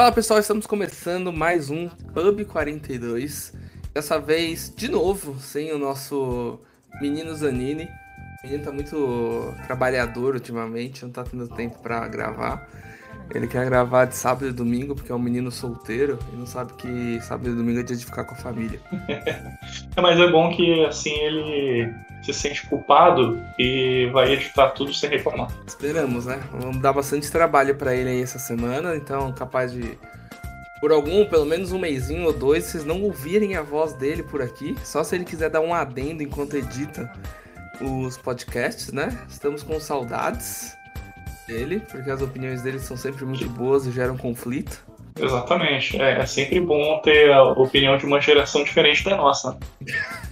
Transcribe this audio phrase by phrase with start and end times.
[0.00, 3.52] Fala pessoal, estamos começando mais um Pub 42.
[3.92, 6.58] Dessa vez, de novo, sem o nosso
[7.02, 7.84] menino Zanini.
[8.42, 12.66] O menino tá muito trabalhador ultimamente, não tá tendo tempo para gravar.
[13.34, 16.72] Ele quer gravar de sábado e domingo porque é um menino solteiro e não sabe
[16.74, 18.80] que sábado e domingo é dia de ficar com a família.
[19.96, 25.10] É, mas é bom que assim ele se sente culpado e vai editar tudo sem
[25.10, 25.50] reclamar.
[25.66, 26.40] Esperamos, né?
[26.52, 29.98] Vamos dar bastante trabalho para ele aí essa semana, então capaz de
[30.80, 34.40] por algum, pelo menos um mêsinho ou dois, vocês não ouvirem a voz dele por
[34.40, 37.12] aqui, só se ele quiser dar um adendo enquanto edita
[37.80, 39.18] os podcasts, né?
[39.28, 40.74] Estamos com saudades
[41.50, 44.82] dele, porque as opiniões dele são sempre muito boas e geram conflito.
[45.18, 46.00] Exatamente.
[46.00, 49.58] É, é sempre bom ter a opinião de uma geração diferente da nossa.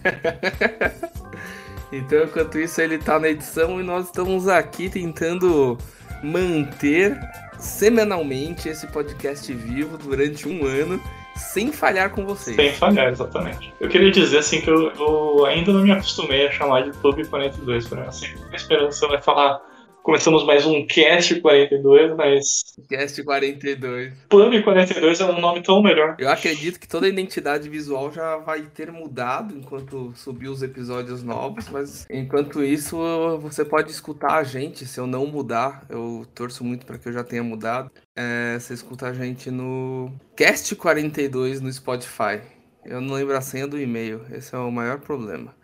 [1.92, 5.77] então, enquanto isso, ele tá na edição e nós estamos aqui tentando
[6.22, 7.19] manter
[7.58, 11.02] semanalmente esse podcast vivo durante um ano
[11.34, 12.56] sem falhar com vocês.
[12.56, 13.72] Sem falhar, exatamente.
[13.80, 17.24] Eu queria dizer assim que eu, eu ainda não me acostumei a chamar de Clube
[17.27, 18.44] 42, por exemplo.
[18.52, 19.61] Assim, que você vai falar
[20.09, 22.64] Começamos mais um Cast 42, mas.
[22.89, 24.14] Cast 42.
[24.31, 26.17] Pub 42 é um nome tão melhor.
[26.19, 31.23] Eu acredito que toda a identidade visual já vai ter mudado enquanto subir os episódios
[31.23, 32.97] novos, mas enquanto isso
[33.39, 35.84] você pode escutar a gente se eu não mudar.
[35.91, 37.91] Eu torço muito para que eu já tenha mudado.
[38.17, 42.41] É, você escuta a gente no Cast 42 no Spotify.
[42.83, 45.55] Eu não lembro a senha do e-mail, esse é o maior problema.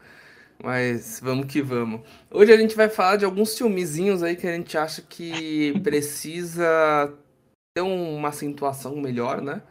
[0.62, 2.00] Mas vamos que vamos.
[2.30, 7.12] Hoje a gente vai falar de alguns filmezinhos aí que a gente acha que precisa
[7.76, 9.62] ter uma acentuação melhor, né?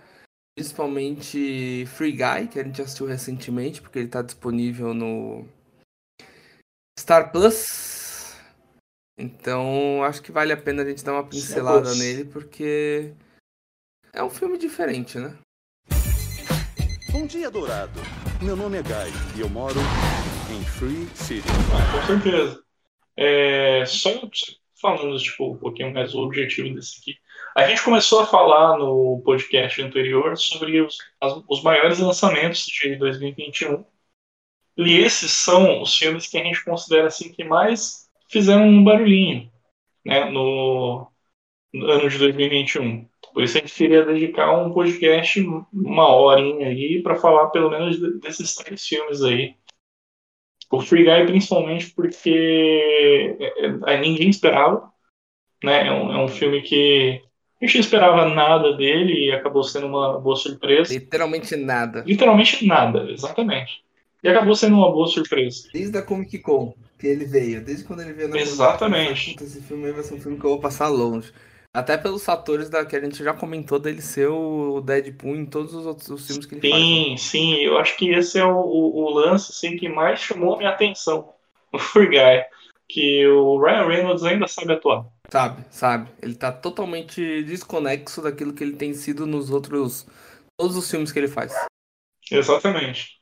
[0.56, 5.48] Principalmente Free Guy, que a gente assistiu recentemente, porque ele está disponível no
[7.00, 8.36] Star Plus.
[9.17, 13.14] Então acho que vale a pena a gente dar uma pincelada nele, porque
[14.11, 15.36] é um filme diferente, né?
[17.11, 18.00] Bom dia, Dourado.
[18.42, 19.80] Meu nome é Guy e eu moro
[20.53, 21.47] em Free City.
[21.91, 22.64] Com certeza.
[23.17, 24.09] É, só
[24.81, 27.17] falando tipo, um pouquinho mais o objetivo desse aqui.
[27.55, 32.95] A gente começou a falar no podcast anterior sobre os, as, os maiores lançamentos de
[32.95, 33.86] 2021.
[34.77, 39.52] E esses são os filmes que a gente considera assim que mais fizeram um barulhinho
[40.05, 41.08] né, no,
[41.73, 43.08] no ano de 2021.
[43.33, 45.39] Por isso a gente queria dedicar um podcast,
[45.71, 49.55] uma horinha aí, para falar pelo menos desses três filmes aí
[50.73, 54.92] o Free Guy, principalmente porque é, é, ninguém esperava.
[55.64, 55.88] Né?
[55.88, 57.22] É, um, é um filme que
[57.61, 60.92] a gente não esperava nada dele e acabou sendo uma boa surpresa.
[60.92, 62.04] Literalmente nada.
[62.08, 63.83] Literalmente nada, exatamente.
[64.23, 65.70] E acabou sendo uma boa surpresa.
[65.72, 69.36] Desde a Comic Con que ele veio, desde quando ele veio na Exatamente.
[69.44, 71.32] Esse filme vai ser um filme que eu vou passar longe.
[71.76, 75.73] Até pelos fatores da, que a gente já comentou dele ser o Deadpool em todos
[75.73, 76.82] os outros os filmes que ele sim, faz.
[76.84, 77.17] Sim, né?
[77.17, 77.56] sim.
[77.64, 80.70] Eu acho que esse é o, o, o lance assim, que mais chamou a minha
[80.70, 81.33] atenção.
[81.73, 82.45] O Free Guy.
[82.88, 85.08] Que o Ryan Reynolds ainda sabe atuar.
[85.28, 86.12] Sabe, sabe.
[86.22, 90.06] Ele tá totalmente desconexo daquilo que ele tem sido nos outros.
[90.56, 91.52] Todos os filmes que ele faz.
[92.30, 93.20] Exatamente.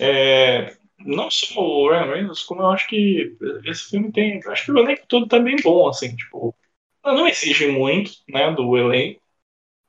[0.00, 4.40] É, não só o Ryan Reynolds, como eu acho que esse filme tem.
[4.48, 6.52] Acho que o elenco todo tá bem bom, assim, tipo
[7.14, 9.20] não exige muito né, do elenco,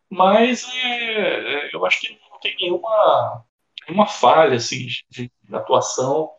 [0.10, 3.46] mas é, é, eu acho que não tem nenhuma,
[3.88, 6.32] nenhuma falha assim, de, de atuação.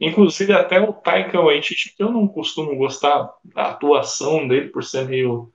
[0.00, 5.06] Inclusive até o Taika Waititi, que eu não costumo gostar da atuação dele por ser
[5.08, 5.52] meio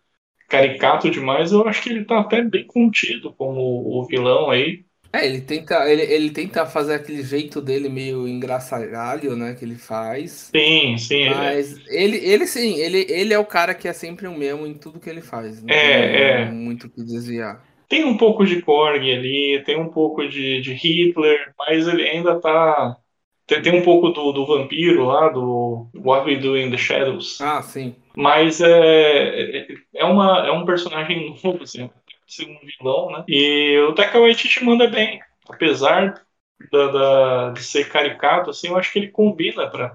[0.47, 4.85] caricato demais, eu acho que ele tá até bem contido como o vilão aí.
[5.11, 9.75] É, ele tenta, ele, ele tenta fazer aquele jeito dele meio engraçaralho, né, que ele
[9.75, 10.51] faz.
[10.55, 11.29] Sim, sim.
[11.29, 12.03] Mas é.
[12.03, 14.99] ele, ele sim, ele, ele é o cara que é sempre o mesmo em tudo
[14.99, 15.63] que ele faz.
[15.63, 16.45] Não é, é.
[16.51, 17.63] muito que desviar.
[17.87, 22.39] Tem um pouco de Korg ali, tem um pouco de, de Hitler, mas ele ainda
[22.39, 22.97] tá...
[23.45, 27.39] Tem, tem um pouco do, do vampiro lá, do What We Do in the Shadows.
[27.39, 27.95] Ah, sim.
[28.13, 31.89] Mas é, é, é, uma, é um personagem novo, assim
[32.27, 33.23] ser um vilão, né?
[33.27, 35.19] E o Taika Waititi manda bem.
[35.49, 36.25] Apesar
[36.71, 39.89] da, da, de ser caricato, assim, eu acho que ele combina para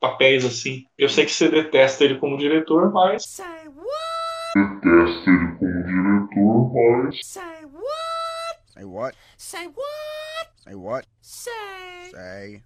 [0.00, 0.84] papéis assim.
[0.98, 3.24] Eu sei que você detesta ele como diretor, mas.
[3.24, 4.80] Say what?
[4.80, 6.72] Detesta ele como diretor,
[7.04, 7.26] mas.
[7.26, 8.60] Say what?
[8.74, 9.16] Say what?
[9.36, 10.50] Say what?
[10.64, 11.08] Say what?
[11.20, 12.10] Say.
[12.12, 12.62] Say.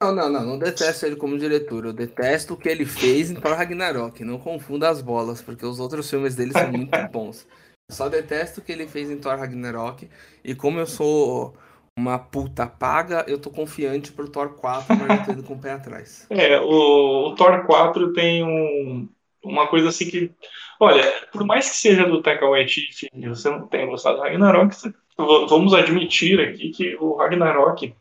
[0.00, 1.84] Não, não, não, não detesto ele como diretor.
[1.84, 4.24] Eu detesto o que ele fez em Thor Ragnarok.
[4.24, 7.46] Não confunda as bolas, porque os outros filmes dele são muito bons.
[7.90, 10.08] Só detesto o que ele fez em Thor Ragnarok.
[10.44, 11.56] E como eu sou
[11.96, 15.60] uma puta paga, eu tô confiante pro Thor 4, mas eu tô indo com o
[15.60, 16.26] pé atrás.
[16.30, 19.08] É, o, o Thor 4 tem um,
[19.42, 20.30] uma coisa assim que.
[20.78, 21.02] Olha,
[21.32, 24.74] por mais que seja do Taika Waititi e você não tenha gostado do Ragnarok,
[25.16, 27.94] vamos admitir aqui que o Ragnarok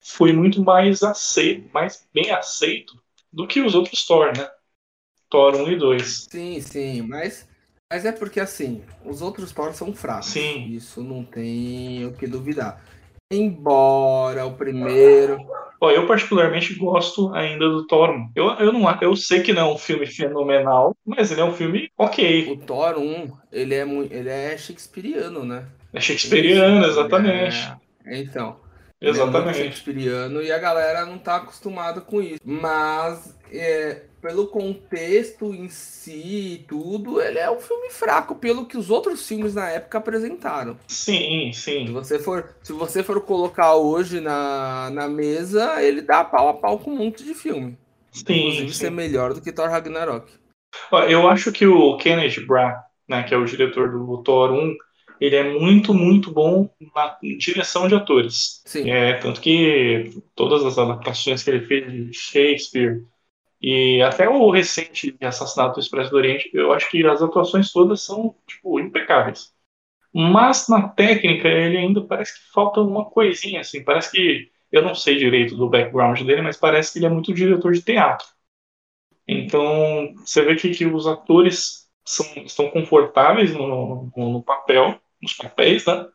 [0.00, 3.00] foi muito mais aceito, mais bem aceito
[3.32, 4.48] do que os outros Thor, né?
[5.30, 6.26] Thor 1 e 2.
[6.30, 7.48] Sim, sim, mas,
[7.90, 10.26] mas é porque assim, os outros Thor são fracos.
[10.26, 10.66] Sim.
[10.70, 12.82] Isso não tem o que duvidar.
[13.30, 15.38] Embora o primeiro.
[15.80, 18.30] Ó, eu particularmente gosto ainda do Thor 1.
[18.34, 21.52] Eu, eu, não, eu sei que não é um filme fenomenal, mas ele é um
[21.52, 22.52] filme ok.
[22.52, 25.66] O Thor 1, ele é, ele é shakespeariano, né?
[25.92, 27.72] É shakespeariano, exatamente.
[28.04, 28.56] É, então.
[29.00, 29.60] Exatamente.
[29.60, 32.40] É shakespeariano e a galera não tá acostumada com isso.
[32.44, 38.76] Mas é, pelo contexto em si e tudo, ele é um filme fraco pelo que
[38.76, 40.76] os outros filmes na época apresentaram.
[40.88, 41.86] Sim, sim.
[41.86, 46.54] Se você for, se você for colocar hoje na, na mesa, ele dá pau a
[46.54, 47.78] pau com um monte de filme.
[48.10, 48.80] Sim, Inclusive sim.
[48.80, 50.32] ser melhor do que Thor Ragnarok.
[51.08, 54.74] Eu acho que o Kenneth Branagh, né, que é o diretor do Thor 1,
[55.20, 58.60] ele é muito, muito bom na direção de atores.
[58.66, 58.90] Sim.
[58.90, 63.04] É, tanto que todas as adaptações que ele fez de Shakespeare
[63.60, 68.02] e até o recente Assassinato do Expresso do Oriente, eu acho que as atuações todas
[68.02, 69.52] são tipo impecáveis.
[70.14, 74.94] Mas na técnica ele ainda parece que falta uma coisinha assim, parece que eu não
[74.94, 78.26] sei direito do background dele, mas parece que ele é muito diretor de teatro.
[79.28, 85.34] Então, você vê que, que os atores são, estão confortáveis no, no, no papel, nos
[85.34, 86.06] papéis, né?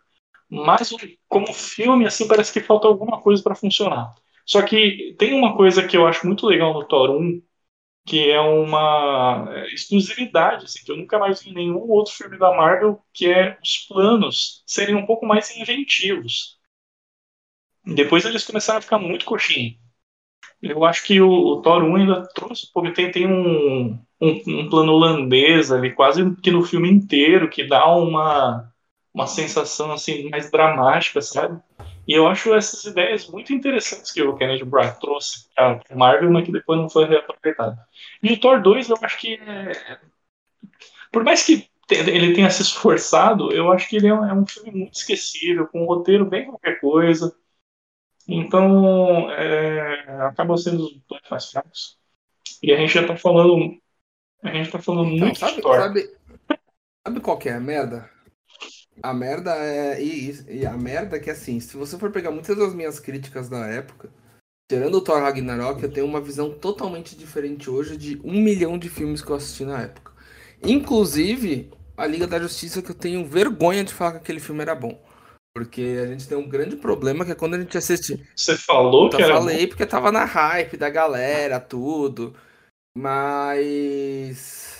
[0.50, 0.92] Mas
[1.28, 4.14] como filme, assim, parece que falta alguma coisa para funcionar.
[4.46, 7.42] Só que tem uma coisa que eu acho muito legal no Thor 1,
[8.06, 12.56] que é uma exclusividade, assim, que eu nunca mais vi em nenhum outro filme da
[12.56, 16.60] Marvel, que é os planos serem um pouco mais inventivos.
[17.86, 19.76] Depois eles começaram a ficar muito coxinha.
[20.62, 24.70] Eu acho que o, o Thor 1 ainda trouxe, porque tem, tem um, um, um
[24.70, 28.72] plano holandês ali, quase que no filme inteiro, que dá uma,
[29.14, 31.62] uma sensação assim mais dramática, sabe?
[32.07, 36.31] E eu acho essas ideias muito interessantes que o Kennedy Branagh trouxe para a Marvel,
[36.31, 37.77] mas que depois não foi reaproveitado.
[38.24, 39.71] E o Thor 2, eu acho que é...
[41.12, 44.45] por mais que ele tenha se esforçado, eu acho que ele é um, é um
[44.48, 47.36] filme muito esquecível, com um roteiro bem qualquer coisa.
[48.27, 52.00] Então, é, acabam sendo os dois mais fracos.
[52.63, 53.77] E a gente já tá falando.
[54.44, 55.75] A gente tá falando Então, muito sabe, de Thor.
[55.75, 56.09] sabe,
[57.06, 58.09] sabe qual que é a merda?
[59.04, 60.02] A merda é.
[60.04, 63.50] E, e a merda é que assim, se você for pegar muitas das minhas críticas
[63.50, 64.10] da época,
[64.70, 68.90] tirando o Thor Ragnarok, eu tenho uma visão totalmente diferente hoje de um milhão de
[68.90, 70.12] filmes que eu assisti na época.
[70.64, 74.76] Inclusive, a Liga da Justiça, que eu tenho vergonha de falar que aquele filme era
[74.76, 75.02] bom.
[75.54, 78.26] Porque a gente tem um grande problema que é quando a gente assiste.
[78.36, 79.36] Você falou Eu que era.
[79.36, 82.36] falei porque tava na hype da galera, tudo.
[82.98, 84.70] Mas.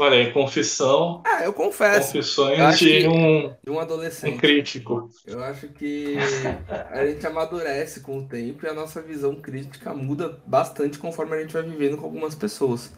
[0.00, 1.22] Olha aí, confissão.
[1.26, 2.12] Ah, eu confesso.
[2.14, 4.38] Confissões de um, De um um adolescente.
[4.38, 5.10] crítico.
[5.26, 6.16] Eu acho que
[6.90, 11.40] a gente amadurece com o tempo e a nossa visão crítica muda bastante conforme a
[11.42, 12.90] gente vai vivendo com algumas pessoas.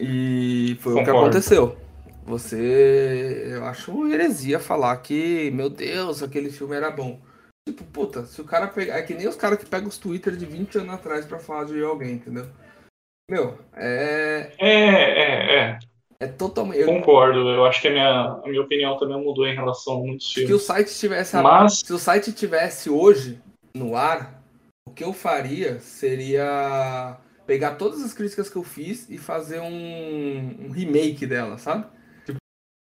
[0.00, 1.20] E foi o que Concordo.
[1.28, 1.76] aconteceu.
[2.24, 7.20] Você, eu acho heresia falar que, meu Deus, aquele filme era bom.
[7.68, 8.98] Tipo, puta, se o cara pegar.
[8.98, 11.66] É que nem os caras que pegam os Twitter de 20 anos atrás pra falar
[11.66, 12.46] de alguém, entendeu?
[13.30, 14.52] Meu, é.
[14.58, 15.78] É, é, é.
[16.18, 16.80] É totalmente.
[16.80, 17.48] Eu, Concordo.
[17.50, 20.44] Eu acho que a minha, a minha opinião também mudou em relação a muitos que
[20.44, 20.64] o filmes.
[20.64, 23.40] site tivesse Mas, Se o site tivesse hoje
[23.74, 24.42] no ar,
[24.86, 30.66] o que eu faria seria pegar todas as críticas que eu fiz e fazer um,
[30.66, 31.86] um remake dela, sabe?
[32.24, 32.38] Tipo,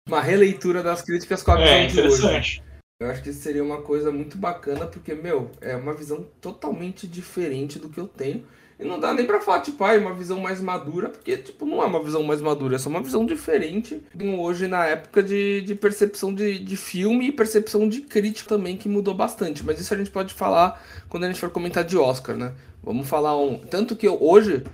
[0.08, 2.62] uma releitura das críticas com a visão é de hoje.
[3.00, 7.08] Eu acho que isso seria uma coisa muito bacana, porque, meu, é uma visão totalmente
[7.08, 8.46] diferente do que eu tenho.
[8.78, 11.64] E não dá nem pra falar, tipo, ah, é uma visão mais madura, porque, tipo,
[11.64, 14.02] não é uma visão mais madura, é só uma visão diferente
[14.38, 18.88] hoje na época de, de percepção de, de filme e percepção de crítica também, que
[18.88, 19.64] mudou bastante.
[19.64, 22.52] Mas isso a gente pode falar quando a gente for comentar de Oscar, né?
[22.82, 23.58] Vamos falar um.
[23.58, 24.64] Tanto que eu, hoje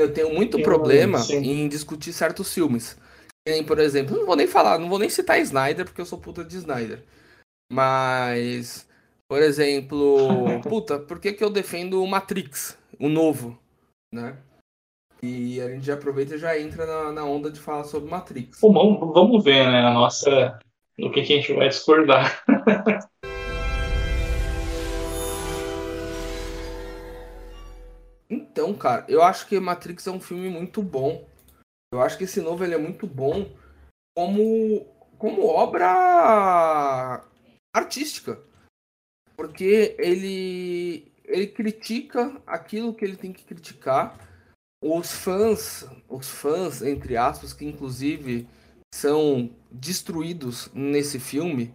[0.00, 1.36] eu tenho muito Eu- problema sim.
[1.36, 2.96] em discutir certos filmes.
[3.66, 6.42] Por exemplo, não vou nem falar, não vou nem citar Snyder, porque eu sou puta
[6.42, 7.02] de Snyder.
[7.70, 8.86] Mas,
[9.34, 10.28] por exemplo,
[10.62, 13.58] puta, por que, que eu defendo o Matrix, o novo,
[14.12, 14.38] né?
[15.20, 18.60] E a gente já aproveita e já entra na, na onda de falar sobre Matrix.
[18.60, 19.80] Vamos, vamos ver, né?
[19.80, 20.60] A nossa.
[20.96, 22.44] No que, que a gente vai discordar.
[28.30, 31.26] Então, cara, eu acho que Matrix é um filme muito bom.
[31.92, 33.50] Eu acho que esse novo ele é muito bom
[34.16, 34.86] como,
[35.18, 37.24] como obra
[37.74, 38.40] artística.
[39.36, 44.18] Porque ele, ele critica aquilo que ele tem que criticar.
[44.80, 48.46] os fãs, os fãs, entre aspas, que inclusive
[48.94, 51.74] são destruídos nesse filme,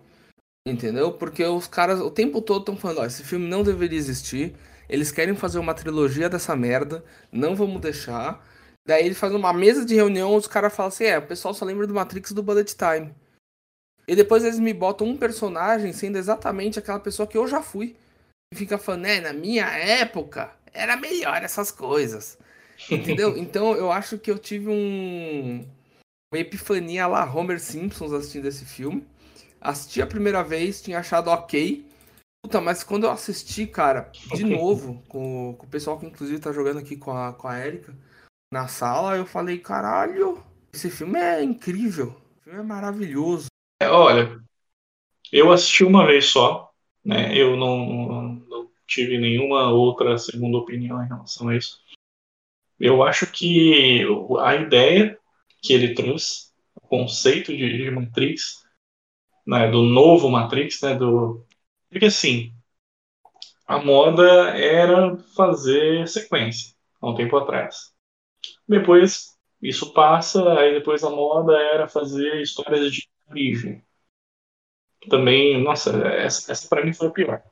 [0.66, 1.12] entendeu?
[1.14, 4.56] Porque os caras o tempo todo estão falando, ó, esse filme não deveria existir,
[4.88, 8.46] eles querem fazer uma trilogia dessa merda, não vamos deixar.
[8.88, 11.66] Daí eles fazem uma mesa de reunião, os caras falam assim, é, o pessoal só
[11.66, 13.14] lembra do Matrix do Bullet Time.
[14.10, 17.96] E depois eles me botam um personagem sendo exatamente aquela pessoa que eu já fui.
[18.52, 22.36] E fica falando, é, na minha época era melhor essas coisas.
[22.90, 23.38] Entendeu?
[23.38, 25.64] então eu acho que eu tive um
[26.34, 29.06] uma epifania lá, Homer Simpsons assistindo esse filme.
[29.62, 31.88] Assisti a primeira vez, tinha achado ok.
[32.44, 36.52] Puta, mas quando eu assisti, cara, de novo, com, com o pessoal que inclusive tá
[36.52, 37.94] jogando aqui com a, com a Erika
[38.52, 42.16] na sala, eu falei, caralho, esse filme é incrível.
[42.40, 43.49] O filme é maravilhoso.
[43.80, 44.40] É, olha,
[45.32, 46.72] eu assisti uma vez só,
[47.04, 47.36] né?
[47.38, 47.86] Eu não,
[48.48, 51.80] não tive nenhuma outra segunda opinião em relação a isso.
[52.80, 54.06] Eu acho que
[54.40, 55.18] a ideia
[55.62, 58.66] que ele trouxe, o conceito de, de Matrix,
[59.46, 61.46] né, do novo Matrix, né, do
[61.90, 62.54] porque assim,
[63.66, 64.24] a moda
[64.58, 67.94] era fazer sequência há um tempo atrás.
[68.68, 73.84] Depois isso passa, aí depois a moda era fazer histórias de origem.
[75.10, 77.44] Também, nossa, essa, essa para mim foi a pior.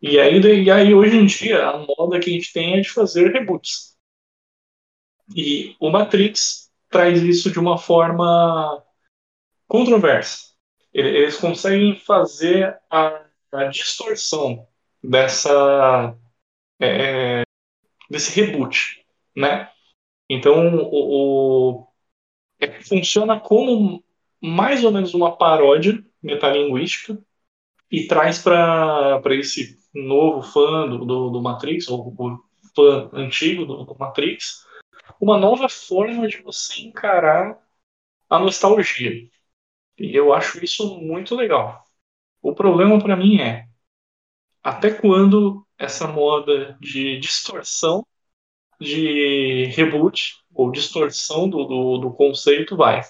[0.00, 2.90] E aí, e aí hoje em dia a moda que a gente tem é de
[2.90, 3.96] fazer reboots.
[5.34, 8.84] E o Matrix traz isso de uma forma
[9.66, 10.52] controversa.
[10.92, 14.68] Eles conseguem fazer a, a distorção
[15.02, 16.14] dessa
[16.80, 17.42] é,
[18.10, 19.70] desse reboot, né?
[20.28, 21.88] Então o, o
[22.60, 24.01] é, funciona como
[24.42, 27.18] mais ou menos uma paródia metalinguística
[27.90, 32.38] e traz para esse novo fã do, do, do Matrix ou o
[32.74, 34.66] fã antigo do, do Matrix
[35.20, 37.58] uma nova forma de você encarar
[38.28, 39.28] a nostalgia.
[39.98, 41.84] E eu acho isso muito legal.
[42.40, 43.68] O problema para mim é
[44.62, 48.06] até quando essa moda de distorção
[48.80, 53.00] de reboot ou distorção do, do, do, conceito vai.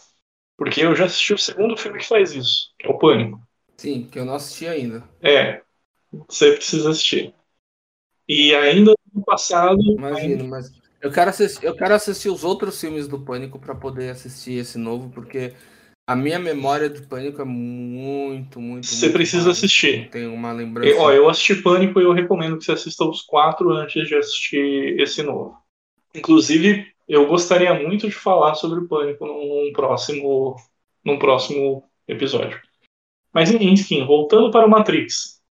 [0.62, 3.40] Porque eu já assisti o segundo filme que faz isso, que é o Pânico.
[3.76, 5.02] Sim, que eu não assisti ainda.
[5.21, 5.61] É,
[6.28, 7.35] você precisa assistir.
[8.28, 9.81] E ainda no passado.
[9.83, 10.45] Imagino, ainda...
[10.45, 14.52] mas eu quero assistir, eu quero assistir os outros filmes do Pânico para poder assistir
[14.52, 15.52] esse novo, porque
[16.07, 18.87] a minha memória do Pânico é muito, muito.
[18.87, 20.11] Você muito precisa assistir.
[20.11, 20.88] Tem uma lembrança.
[20.88, 24.14] Eu, ó, eu assisti Pânico e eu recomendo que você assista os quatro antes de
[24.14, 25.57] assistir esse novo.
[26.14, 30.56] Inclusive, eu gostaria muito de falar sobre o Pânico num próximo,
[31.04, 32.61] num próximo episódio.
[33.32, 35.42] Mas enfim, voltando para o Matrix.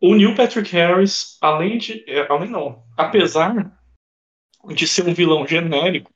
[0.00, 2.04] O Neil Patrick Harris, além de.
[2.08, 2.84] É, além não.
[2.96, 3.78] Apesar
[4.74, 6.12] de ser um vilão genérico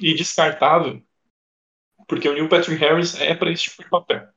[0.00, 1.02] e descartável,
[2.08, 4.28] porque o Neil Patrick Harris é para esse tipo de papel.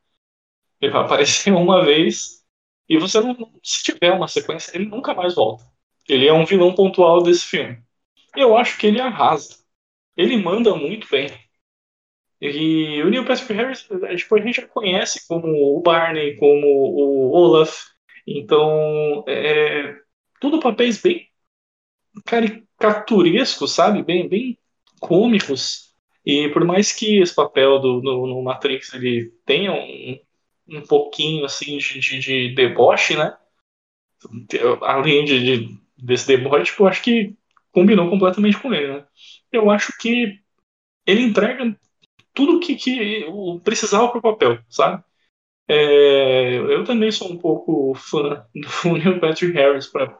[0.79, 2.43] Ele vai aparecer uma vez
[2.88, 5.65] e você não, se tiver uma sequência, ele nunca mais volta.
[6.07, 7.84] Ele é um vilão pontual desse filme.
[8.36, 9.58] Eu acho que ele arrasa.
[10.18, 11.30] Ele manda muito bem.
[12.42, 13.88] E o Neil Patrick Harris,
[14.18, 17.86] tipo, a gente já conhece como o Barney, como o Olaf.
[18.27, 19.96] Então, é,
[20.39, 21.30] tudo papéis bem
[22.25, 24.04] caricaturescos, sabe?
[24.04, 24.58] Bem, bem
[25.00, 25.94] cômicos.
[26.25, 30.20] E por mais que esse papel do, no, no Matrix ele tenha um,
[30.68, 33.38] um pouquinho assim de, de, de deboche, né?
[34.82, 37.36] Além de, de, desse deboche, tipo, eu acho que
[37.75, 39.08] combinou completamente com ele, né?
[39.51, 40.39] Eu acho que
[41.05, 41.77] ele entrega
[42.34, 43.25] tudo que, que
[43.63, 45.03] precisava para o papel, sabe?
[45.67, 50.17] É, eu também sou um pouco fã do Neil Patrick Harris para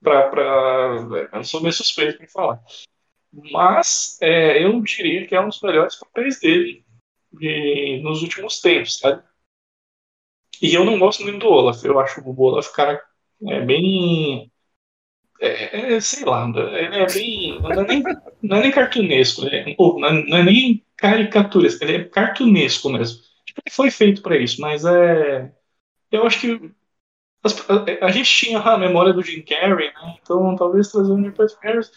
[0.00, 1.28] para.
[1.32, 2.62] Eu sou meio suspeito para falar.
[3.52, 6.84] Mas é, eu diria que é um dos melhores papéis dele
[7.32, 9.22] de, nos últimos tempos, sabe?
[10.62, 11.84] E eu não gosto muito do Olaf.
[11.84, 13.02] Eu acho o Olaf, cara,
[13.48, 14.49] é bem.
[15.40, 17.60] É, é, sei lá, ele é bem.
[17.60, 18.02] Não é nem,
[18.42, 19.74] não é nem cartunesco, né?
[19.78, 23.22] não, é, é nem caricaturesco, ele é cartunesco mesmo.
[23.46, 25.50] Tipo, foi feito para isso, mas é.
[26.12, 26.70] Eu acho que
[27.42, 30.18] a, a, gente tinha a memória do Jim Carrey, né?
[30.20, 31.32] Então talvez trazer o Jim
[31.62, 31.90] Harris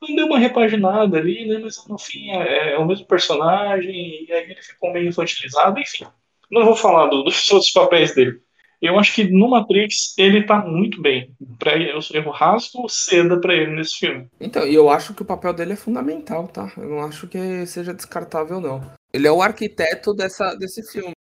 [0.00, 1.58] não deu uma repaginada ali, né?
[1.58, 6.06] Mas no fim é, é, o mesmo personagem e aí ele ficou meio infantilizado, enfim.
[6.50, 8.42] Não vou falar do, dos outros papéis dele.
[8.80, 11.34] Eu acho que no Matrix ele tá muito bem.
[11.58, 14.28] Pra, eu, eu rasgo seda para ele nesse filme.
[14.40, 16.72] Então, e eu acho que o papel dele é fundamental, tá?
[16.76, 18.80] Eu não acho que seja descartável, não.
[19.12, 21.12] Ele é o arquiteto dessa, desse filme.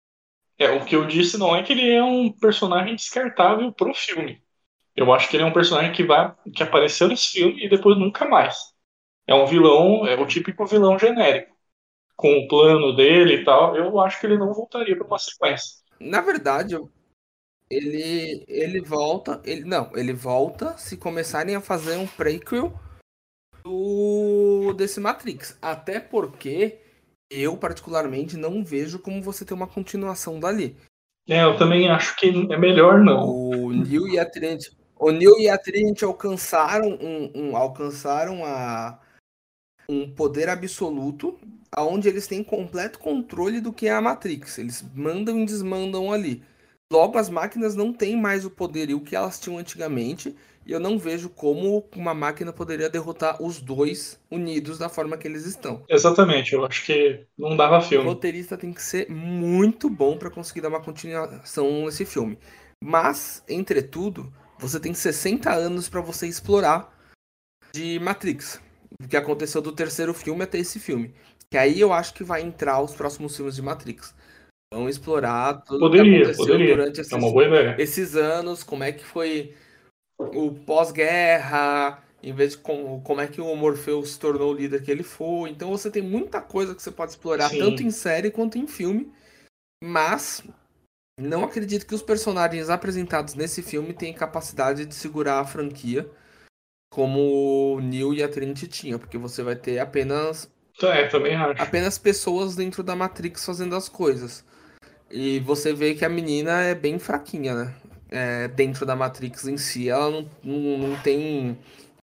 [0.56, 4.40] É, o que eu disse não é que ele é um personagem descartável pro filme.
[4.94, 7.96] Eu acho que ele é um personagem que vai que apareceu nesse filme e depois
[7.96, 8.56] nunca mais.
[9.26, 11.56] É um vilão, é o típico vilão genérico.
[12.16, 15.76] Com o plano dele e tal, eu acho que ele não voltaria para uma sequência.
[16.00, 16.76] Na verdade,
[17.70, 19.40] ele, ele volta.
[19.44, 22.72] Ele, não, ele volta se começarem a fazer um prequel
[23.62, 25.56] do, desse Matrix.
[25.60, 26.78] Até porque
[27.30, 30.76] eu, particularmente, não vejo como você ter uma continuação dali.
[31.28, 33.28] É, eu também acho que é melhor não.
[33.28, 38.98] O Neil e a Trinity, o Neil e a Trinity alcançaram um, um alcançaram a,
[39.90, 41.38] um poder absoluto,
[41.70, 44.58] aonde eles têm completo controle do que é a Matrix.
[44.58, 46.42] Eles mandam e desmandam ali.
[46.90, 50.34] Logo, as máquinas não têm mais o poderio que elas tinham antigamente.
[50.66, 55.26] E eu não vejo como uma máquina poderia derrotar os dois unidos da forma que
[55.26, 55.82] eles estão.
[55.88, 58.04] Exatamente, eu acho que não dava filme.
[58.04, 62.38] O roteirista tem que ser muito bom para conseguir dar uma continuação nesse filme.
[62.84, 66.94] Mas, entretudo, você tem 60 anos para você explorar
[67.72, 68.60] de Matrix.
[69.02, 71.14] O que aconteceu do terceiro filme até esse filme.
[71.50, 74.14] Que aí eu acho que vai entrar os próximos filmes de Matrix.
[74.72, 76.76] Vão explorar tudo poderia, que aconteceu poderia.
[76.76, 77.76] durante esses, É boa ideia.
[77.78, 79.54] esses anos, como é que foi
[80.18, 84.82] o pós-guerra, em vez de com, como é que o Morpheus se tornou o líder
[84.82, 85.48] que ele foi.
[85.50, 87.58] Então você tem muita coisa que você pode explorar, Sim.
[87.58, 89.10] tanto em série quanto em filme.
[89.82, 90.42] Mas
[91.18, 96.08] não acredito que os personagens apresentados nesse filme tenham capacidade de segurar a franquia
[96.92, 100.50] como o Neo e a Trinity tinham, porque você vai ter apenas
[100.82, 101.62] É, também acho.
[101.62, 104.44] apenas pessoas dentro da Matrix fazendo as coisas.
[105.10, 107.74] E você vê que a menina é bem fraquinha, né?
[108.10, 111.58] É, dentro da Matrix em si, ela não, não, não tem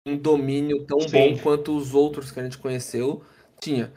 [0.06, 1.10] um domínio tão Sim.
[1.10, 3.24] bom quanto os outros que a gente conheceu
[3.60, 3.92] tinha.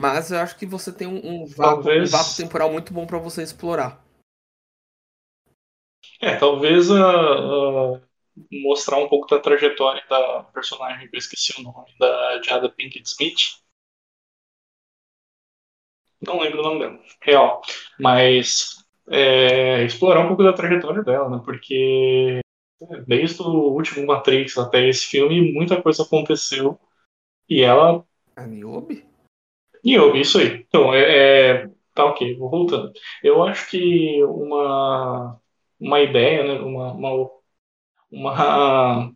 [0.00, 3.06] Mas eu acho que você tem um, um, vácuo, Talvez- um vácuo temporal muito bom
[3.06, 4.04] pra você explorar.
[6.20, 8.00] É, talvez ah, ah,
[8.50, 13.08] mostrar um pouco da trajetória da personagem, que eu esqueci o nome, da Jada Pinkett
[13.08, 13.61] Smith.
[16.24, 17.62] Não lembro o nome dela, real.
[17.98, 21.42] Mas é, explorar um pouco da trajetória dela, né?
[21.44, 22.40] Porque
[23.06, 26.78] desde o último Matrix até esse filme, muita coisa aconteceu.
[27.48, 28.04] E ela
[28.36, 29.04] A Niobe?
[29.84, 30.64] Niobe, isso aí.
[30.68, 32.92] Então, é, é- tá ok, vou voltando.
[33.22, 35.40] Eu acho que uma,
[35.80, 37.30] uma ideia, né, uma, uma,
[38.10, 39.12] uma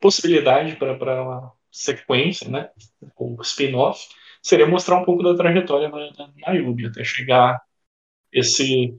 [0.00, 2.70] possibilidade para uma sequência, né,
[3.16, 4.08] ou spin-off,
[4.42, 7.60] seria mostrar um pouco da trajetória da, da Nayubi, até chegar
[8.32, 8.98] esse...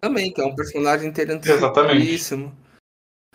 [0.00, 1.96] Também, que é um personagem Exatamente.
[1.96, 2.56] interessantíssimo.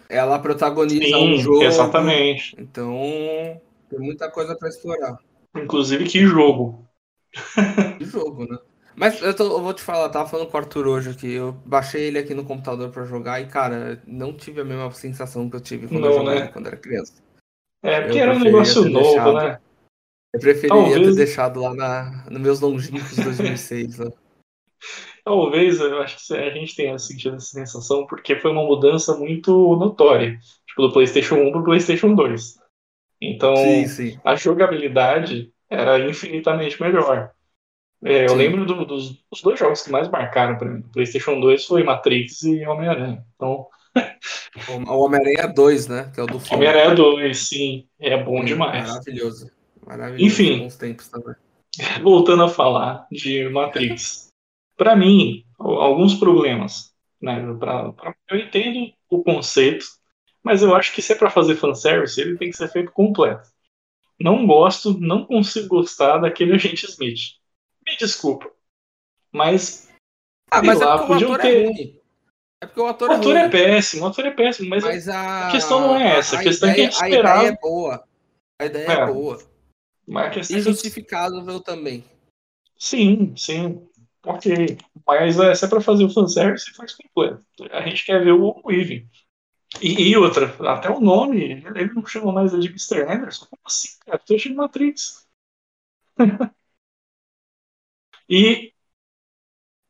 [0.09, 1.63] Ela protagoniza Sim, um jogo.
[1.63, 2.55] exatamente.
[2.59, 2.93] Então,
[3.89, 5.17] tem muita coisa pra explorar.
[5.55, 6.85] Inclusive, que jogo.
[7.97, 8.57] de jogo, né?
[8.95, 11.31] Mas eu, tô- eu vou te falar, eu tava falando com o Arthur hoje aqui.
[11.31, 15.49] Eu baixei ele aqui no computador pra jogar e, cara, não tive a mesma sensação
[15.49, 16.47] que eu tive quando Não, eu jogava né?
[16.47, 17.13] quando era criança.
[17.83, 19.33] É, porque Eu era um negócio novo, deixado.
[19.35, 19.59] né?
[20.33, 23.99] Eu preferiria Talvez- ter deixado lá na, nos meus longínquos 2006.
[23.99, 24.09] Né?
[25.23, 29.51] Talvez eu acho que a gente tenha sentido essa sensação porque foi uma mudança muito
[29.75, 30.37] notória,
[30.67, 32.55] tipo do PlayStation 1 para o PlayStation 2.
[33.21, 34.19] Então, Sim, sim.
[34.23, 37.31] a jogabilidade era infinitamente melhor.
[38.05, 40.79] É, eu lembro do- dos, dos dois jogos que mais marcaram para mim.
[40.81, 43.25] O PlayStation 2 foi Matrix e Homem-Aranha.
[43.35, 43.95] Então, O
[44.93, 46.11] o Homem-Aranha 2, né?
[46.13, 46.57] Que é o do filme.
[46.57, 48.87] Homem-Aranha 2, sim, é bom Sim, demais.
[48.87, 49.49] Maravilhoso.
[49.87, 50.23] Maravilhoso.
[50.25, 50.59] Enfim.
[50.59, 51.35] Bons tempos também.
[52.03, 54.27] Voltando a falar de Matrix.
[54.75, 56.93] Para mim, al- alguns problemas.
[57.21, 57.39] Né?
[57.59, 59.85] Pra- pra- eu entendo o conceito,
[60.43, 63.49] mas eu acho que se é para fazer fanservice, ele tem que ser feito completo.
[64.19, 67.19] Não gosto, não consigo gostar daquele agente Smith.
[67.85, 68.49] Me desculpa.
[69.31, 69.89] Mas
[70.51, 71.97] Ah, mas lá, é porque o podiam ator ter- é.
[72.59, 75.07] É porque o ator, o ator é é péssimo, o ator é péssimo, mas, Mas
[75.07, 77.39] a, a questão não é essa, a questão é que a ideia, gente a esperava-
[77.43, 78.03] ideia é boa.
[78.59, 79.05] A ideia é, É.
[79.05, 79.39] boa.
[80.07, 82.03] E é justificável também.
[82.79, 83.87] Sim, sim.
[84.25, 84.77] Ok.
[85.05, 87.43] Mas é, se é pra fazer o fanservice, faz completo.
[87.71, 89.07] A gente quer ver o Weaving.
[89.81, 93.03] E, e outra, até o nome, ele não chama mais de Mr.
[93.03, 93.47] Anderson.
[93.47, 94.19] Como assim, cara?
[94.19, 95.27] Tô achando Matrix.
[98.29, 98.73] e,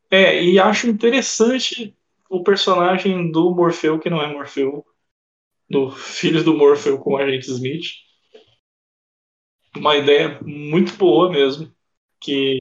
[0.10, 1.96] é, e acho interessante
[2.30, 4.86] o personagem do Morfeu, que não é Morfeu,
[5.70, 7.86] do filho do Morfeu com o agente Smith.
[9.78, 11.72] Uma ideia muito boa mesmo.
[12.20, 12.58] Que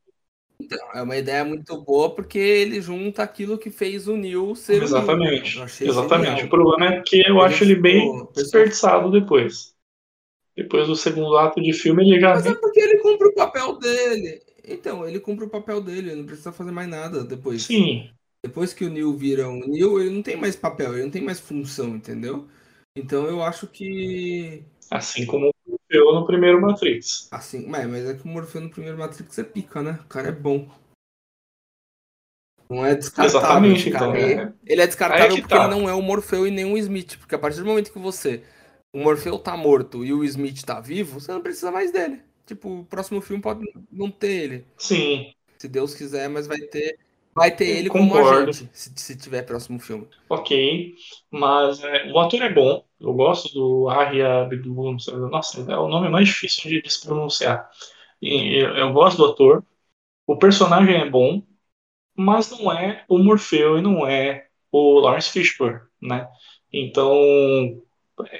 [0.60, 4.82] Então, é uma ideia muito boa porque ele junta aquilo que fez o Neil ser.
[4.82, 5.58] Exatamente.
[5.80, 6.28] Exatamente.
[6.30, 6.46] genial.
[6.46, 9.74] O problema é que eu Ele acho ele bem desperdiçado depois.
[10.56, 12.60] Depois do segundo ato de filme, ele já Mas é nem.
[12.60, 14.40] porque ele cumpre o papel dele.
[14.66, 17.62] Então, ele cumpre o papel dele, ele não precisa fazer mais nada depois.
[17.62, 18.10] Sim,
[18.42, 21.22] Depois que o Neil vira o Neil, ele não tem mais papel, ele não tem
[21.22, 22.48] mais função, entendeu?
[22.96, 24.64] Então eu acho que.
[24.90, 25.50] assim como
[26.20, 27.28] no primeiro Matrix.
[27.30, 29.98] Assim, mas, é que o Morfeu no primeiro Matrix é pica, né?
[30.04, 30.68] O cara é bom.
[32.68, 33.38] Não é descartável.
[33.40, 34.06] Exatamente, cara.
[34.06, 34.52] então, Ele- é.
[34.66, 35.64] Ele é descartável Aí que porque tá.
[35.64, 37.16] ele não é o Morfeu e nem o Smith.
[37.18, 38.42] Porque a partir do momento que você.
[38.92, 42.22] O Morfeu tá morto e o Smith tá vivo, você não precisa mais dele.
[42.46, 44.66] Tipo, o próximo filme pode não ter ele.
[44.78, 46.98] Sim, Se Deus quiser, mas vai ter.
[47.36, 50.08] Vai ter ele como agente, se, se tiver próximo filme.
[50.28, 50.94] ok.
[51.30, 52.84] Mas é, o ator é bom.
[53.00, 54.96] Eu gosto do Arya Abdul.
[55.30, 57.70] Nossa, é o nome mais difícil de, de se pronunciar.
[58.20, 59.64] E eu, eu gosto do ator.
[60.26, 61.42] O personagem é bom,
[62.16, 66.28] mas não é o Morfeu e não é o Lawrence Fishburne, né?
[66.72, 67.12] Então,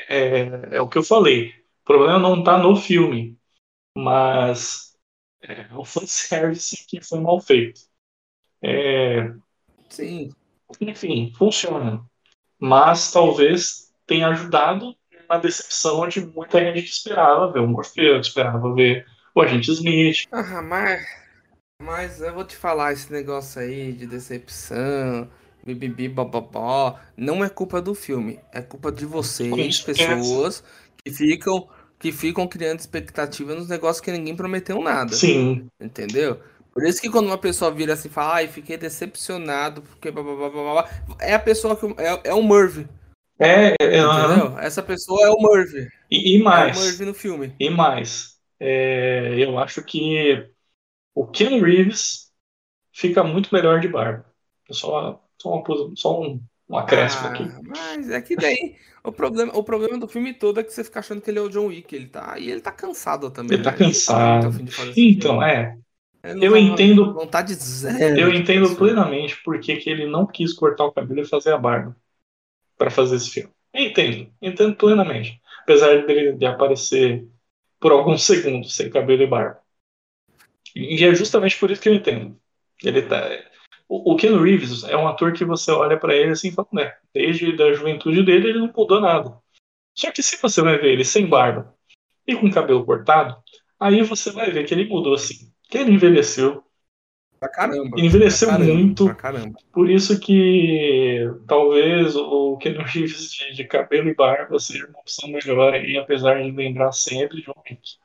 [0.08, 1.50] é, é o que eu falei.
[1.82, 3.38] O problema não tá no filme,
[3.96, 4.96] mas
[5.42, 7.80] é, o fanservice que foi mal feito.
[8.68, 9.32] É,
[9.88, 10.30] Sim.
[10.80, 12.02] enfim, funciona.
[12.58, 14.92] Mas talvez tenha ajudado
[15.28, 19.70] na decepção de muita gente que esperava ver o Morfeu, que esperava ver o Agente
[19.70, 20.26] Smith.
[20.32, 21.06] Ah, mas.
[21.80, 25.28] Mas eu vou te falar, esse negócio aí de decepção,
[25.64, 28.40] bibibi, bababó, não é culpa do filme.
[28.50, 30.64] É culpa de vocês, pessoas,
[31.04, 35.12] que ficam, que ficam criando expectativa nos negócios que ninguém prometeu nada.
[35.12, 36.40] Sim, Entendeu?
[36.76, 40.50] Por isso que quando uma pessoa vira assim e fala, ai, fiquei decepcionado, porque bababá,
[40.50, 41.86] bababá", é a pessoa que.
[41.98, 42.86] É, é o Murphy.
[43.38, 44.58] é, é, Entendeu?
[44.58, 45.88] Essa pessoa é o Murphy.
[46.10, 46.78] e, e É o mais.
[46.78, 47.54] Murphy no filme.
[47.58, 50.50] E mais, é, eu acho que
[51.14, 52.30] o Ken Reeves
[52.92, 54.26] fica muito melhor de barba.
[54.70, 57.44] Só, só, uma, só um, um acréscimo aqui.
[57.44, 60.84] Ah, mas é que daí o problema, o problema do filme todo é que você
[60.84, 63.54] fica achando que ele é o John Wick, ele tá, e ele tá cansado também.
[63.54, 63.78] Ele tá né?
[63.80, 64.52] não cansado.
[64.52, 65.78] fazer esse Então, é,
[66.30, 68.18] Ele eu tá- entendo- Vontade zero.
[68.18, 71.96] eu entendo plenamente por que, ele não quis cortar o cabelo e fazer a barba
[72.76, 73.50] para fazer esse filme.
[73.72, 75.40] Eu entendo, entendo plenamente.
[75.62, 77.26] Apesar dele de aparecer
[77.80, 79.58] por alguns segundos sem cabelo e barba.
[80.74, 82.38] E é justamente por isso que eu entendo.
[82.82, 83.28] Ele tá.
[83.88, 86.68] O, o Ken Reeves é um ator que você olha pra ele assim e fala,
[86.72, 86.94] né?
[87.14, 89.38] Desde a juventude dele ele não mudou nada.
[89.94, 91.74] Só que se você vai ver ele sem barba
[92.26, 93.36] e com cabelo cortado,
[93.80, 95.50] aí você vai ver que ele mudou assim.
[95.68, 96.62] Que ele envelheceu.
[97.38, 98.00] Pra caramba.
[98.00, 99.14] Envelheceu pra caramba, muito.
[99.16, 99.58] Caramba.
[99.72, 105.28] Por isso que talvez o Ken Reeves de, de cabelo e barba seja uma opção
[105.28, 107.96] melhor aí, apesar de lembrar sempre de um Wick.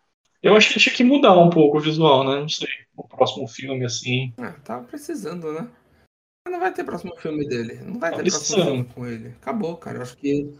[0.43, 2.41] Eu acho que tinha que mudar um pouco o visual, né?
[2.41, 2.67] Não sei.
[2.95, 4.33] O próximo filme, assim.
[4.37, 5.67] Ah, tava precisando, né?
[6.49, 7.75] Não vai ter próximo filme dele.
[7.85, 9.29] Não vai Tá ter próximo filme com ele.
[9.39, 9.99] Acabou, cara.
[9.99, 10.51] Eu acho que.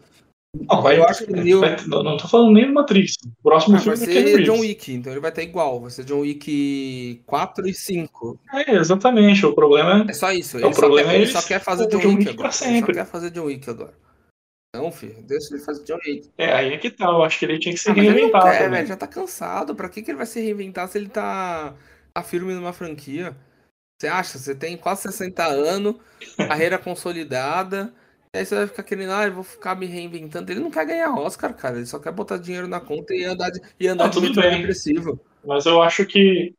[0.53, 3.15] Não, vai, Eu acho que vai- não, não tô falando nem do Matrix.
[3.23, 4.45] O próximo Ah, filme vai é ser Reeves.
[4.45, 5.79] John Wick, então ele vai estar igual.
[5.79, 8.37] Vai ser John Wick 4 e 5.
[8.53, 9.45] É, exatamente.
[9.45, 10.57] O problema É só isso.
[10.57, 12.19] O Ele, só problema quer, é ele ele só quer fazer o John, John Wick
[12.19, 12.37] Wick agora.
[12.37, 12.93] pra Ele só sempre.
[12.93, 13.93] quer fazer John Wick agora.
[14.75, 16.29] Não, filho, deixa ele fazer John Wick.
[16.37, 16.45] é.
[16.45, 17.05] É, aí é que tá.
[17.05, 18.71] Eu acho que ele tinha que se Ah, mas ele não reinventar quer, também.
[18.71, 18.87] velho.
[18.87, 19.73] Já tá cansado.
[19.75, 21.75] Pra que, que ele vai se reinventar se ele tá,
[22.13, 23.35] tá firme numa franquia?
[24.01, 24.37] Você acha?
[24.37, 25.95] Você tem quase 60 anos,
[26.35, 27.93] carreira consolidada.
[28.33, 30.51] Aí você vai ficar querendo, ah, eu vou ficar me reinventando.
[30.51, 31.77] Ele não quer ganhar Oscar, cara.
[31.77, 34.27] Ele só quer botar dinheiro na conta e andar de, e andar Não, de tudo
[34.27, 34.51] metrô bem.
[34.51, 35.19] depressivo.
[35.43, 36.55] Mas eu acho que.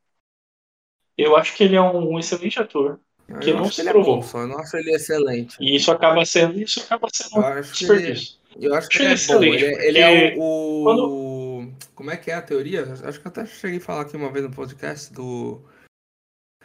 [1.17, 3.01] Eu acho que ele é um, excelente ator.
[3.41, 4.17] Que eu não acho se que ele é provou.
[4.17, 5.57] bom, só eu não acho ele excelente.
[5.61, 6.61] E isso acaba sendo.
[6.61, 8.21] Isso acaba sendo Eu um acho que ele,
[8.61, 9.15] eu acho que ele é bom.
[9.15, 12.85] excelente, Ele, é- ele é o, o- Como é que é a teoria?
[13.05, 15.63] Acho que eu até cheguei a falar aqui uma vez no podcast do.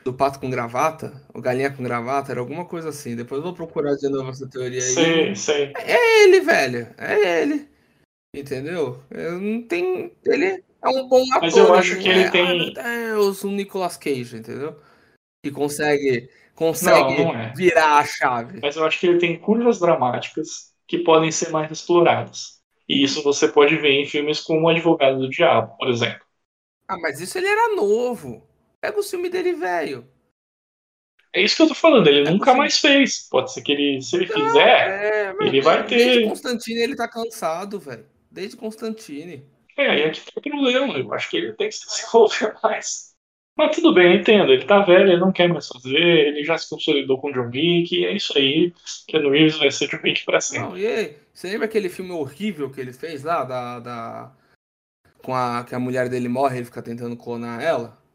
[0.04, 3.16] Do pato com gravata, o galinha com gravata, era alguma coisa assim.
[3.16, 4.90] Depois eu vou procurar de novo essa teoria aí.
[4.94, 5.74] Sei, sei.
[5.76, 6.88] É ele, velho.
[6.98, 7.68] É ele.
[8.36, 9.04] Entendeu?
[9.12, 10.12] Eu não tem.
[10.26, 11.42] Ele é um bom ator.
[11.42, 14.80] Mas eu acho que ele é, tem- "Ai, meu Deus, o Nicolas Cage, entendeu?
[15.44, 16.30] Que consegue.
[16.56, 17.54] Consegue Não, não é.
[17.56, 18.60] virar a chave.
[18.62, 22.58] Mas eu acho que ele tem curvas dramáticas que podem ser mais exploradas.
[22.90, 26.22] E isso você pode ver em filmes como O Advogado do Diabo, por exemplo.
[26.88, 28.48] Ah, mas isso ele era novo.
[28.88, 30.08] Pega o filme dele, velho.
[31.34, 32.58] É isso que eu tô falando, ele É nunca possível.
[32.58, 33.28] mais fez.
[33.30, 36.30] Pode ser que ele, se ele fizer, É, ele vai Desde ter.
[36.30, 38.06] Constantine ele tá cansado, velho.
[38.32, 39.46] Desde Constantine.
[39.78, 40.98] É, aí é que tá o problema.
[40.98, 43.14] Eu acho que ele tem que se desenvolver mais.
[43.58, 44.54] Mas tudo bem, entendo.
[44.54, 47.50] Ele tá velho, ele não quer mais fazer, ele já se consolidou com o John
[47.54, 48.74] Wick, e é isso aí.
[49.08, 50.66] Keanu Reeves vai ser John Wick pra sempre.
[50.70, 51.18] Não, e aí?
[51.34, 53.44] Você lembra aquele filme horrível que ele fez lá?
[53.44, 53.80] Da.
[53.80, 54.32] da...
[55.22, 55.66] Com a.
[55.66, 58.07] Que a mulher dele morre e ele fica tentando clonar ela?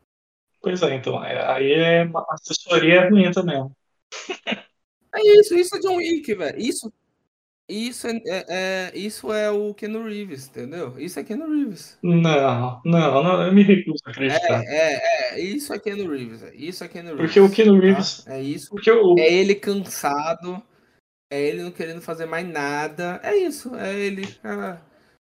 [0.62, 1.22] Pois é, então.
[1.24, 3.68] é- Aí é uma assessoria é ruim também.
[5.14, 6.58] É isso, isso é John Wick, velho.
[6.58, 6.90] Isso.
[7.68, 10.94] Isso é, é- é- isso é o Keanu Reeves, entendeu?
[10.98, 11.98] Isso é Keanu Reeves.
[12.02, 14.62] Não, não, não, eu me recuso a acreditar.
[14.64, 15.40] É, é, é.
[15.40, 16.42] Isso é Keanu Reeves.
[16.54, 17.26] Isso é Keanu Reeves.
[17.26, 17.86] Porque o Keanu tá?
[17.86, 18.70] Reeves- É isso.
[18.70, 20.62] Porque o, É ele cansado.
[21.30, 23.20] É ele não querendo fazer mais nada.
[23.22, 23.74] É isso.
[23.76, 24.26] É ele.
[24.42, 24.78] ah,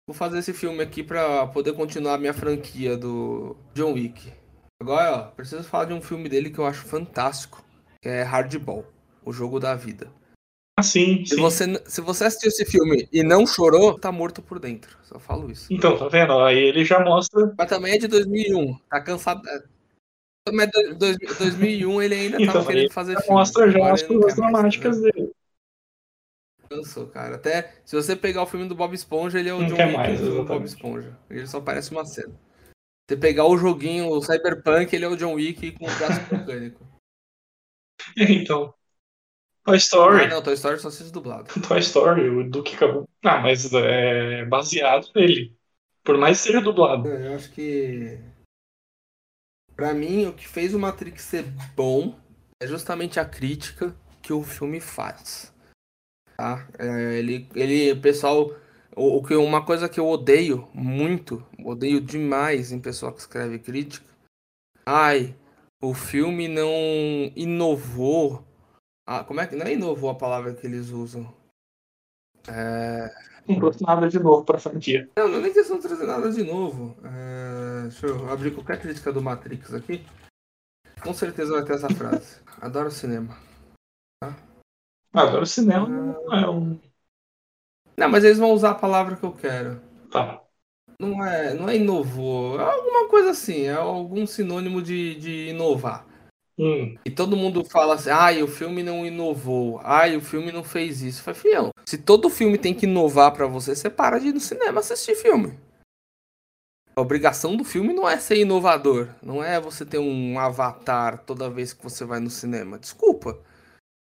[0.08, 4.32] vou fazer esse filme aqui pra poder continuar a minha franquia do John Wick.
[4.82, 7.64] Agora, ó, preciso falar de um filme dele que eu acho fantástico,
[8.02, 8.84] que é Hardball,
[9.24, 10.08] o jogo da vida.
[10.80, 11.42] Ah, sim, Se sim.
[11.42, 14.98] você, se você assistiu esse filme e não chorou, tá morto por dentro.
[15.04, 15.72] Só falo isso.
[15.72, 16.34] Então, tá vendo?
[16.40, 17.54] Aí ele já mostra.
[17.56, 18.76] Mas também é de 2001.
[18.90, 19.48] Tá cansado.
[19.48, 19.64] é.
[20.52, 23.36] Mas do- dois- 2001 ele ainda Então, tava querendo fazer Já filme.
[23.38, 25.14] mostra já Agora as coisas mais, dramáticas entendeu?
[25.14, 25.32] dele.
[26.68, 27.36] Cansou, cara.
[27.36, 29.94] Até se você pegar o filme do Bob Esponja, ele é o Não John Wick
[29.98, 30.66] mais, do Bob.
[30.66, 31.16] Esponja.
[31.30, 32.34] Ele só parece uma cena.
[33.12, 36.34] Se você pegar o joguinho, o Cyberpunk, ele é o John Wick com o braço
[36.34, 36.88] mecânico.
[38.18, 38.74] Então.
[39.64, 40.24] Toy Story.
[40.24, 41.48] Ah, não, Toy Story só assiste dublado.
[41.68, 43.08] Toy Story, o Duke acabou.
[43.24, 45.56] Ah, mas é baseado nele.
[46.04, 47.08] Por mais que seja dublado.
[47.08, 48.18] Eu acho que.
[49.76, 51.44] Pra mim, o que fez o Matrix ser
[51.76, 52.18] bom
[52.60, 55.54] é justamente a crítica que o filme faz.
[56.38, 56.68] Tá?
[56.80, 58.56] É, ele, ele, o pessoal.
[58.96, 64.06] O, que, uma coisa que eu odeio muito, odeio demais em pessoal que escreve crítica.
[64.86, 65.36] Ai,
[65.82, 66.72] o filme não
[67.36, 68.44] inovou.
[69.08, 69.56] Ah, como é que.
[69.56, 71.34] Não é inovou a palavra que eles usam.
[72.48, 73.10] É.
[73.48, 75.10] Não trouxe nada de novo pra franquia.
[75.16, 76.96] Não, não é nem questão de trazer nada de novo.
[77.04, 80.06] É, Deixa eu abrir qualquer crítica do Matrix aqui.
[81.02, 82.40] Com certeza vai ter essa frase.
[82.62, 83.38] Adoro cinema.
[85.14, 86.80] Agora o cinema não é um.
[87.98, 89.82] Não, mas eles vão usar a palavra que eu quero.
[90.12, 90.42] Tá.
[91.00, 92.60] Não é, não é inovou.
[92.60, 93.64] É alguma coisa assim.
[93.64, 96.06] É algum sinônimo de, de inovar.
[96.58, 96.96] Hum.
[97.04, 101.02] E todo mundo fala assim, ai, o filme não inovou, ai, o filme não fez
[101.02, 101.24] isso.
[101.24, 101.72] Foi fião.
[101.86, 105.16] Se todo filme tem que inovar pra você, você para de ir no cinema assistir
[105.16, 105.58] filme.
[106.96, 111.50] A obrigação do filme não é ser inovador, não é você ter um avatar toda
[111.50, 112.78] vez que você vai no cinema.
[112.78, 113.40] Desculpa.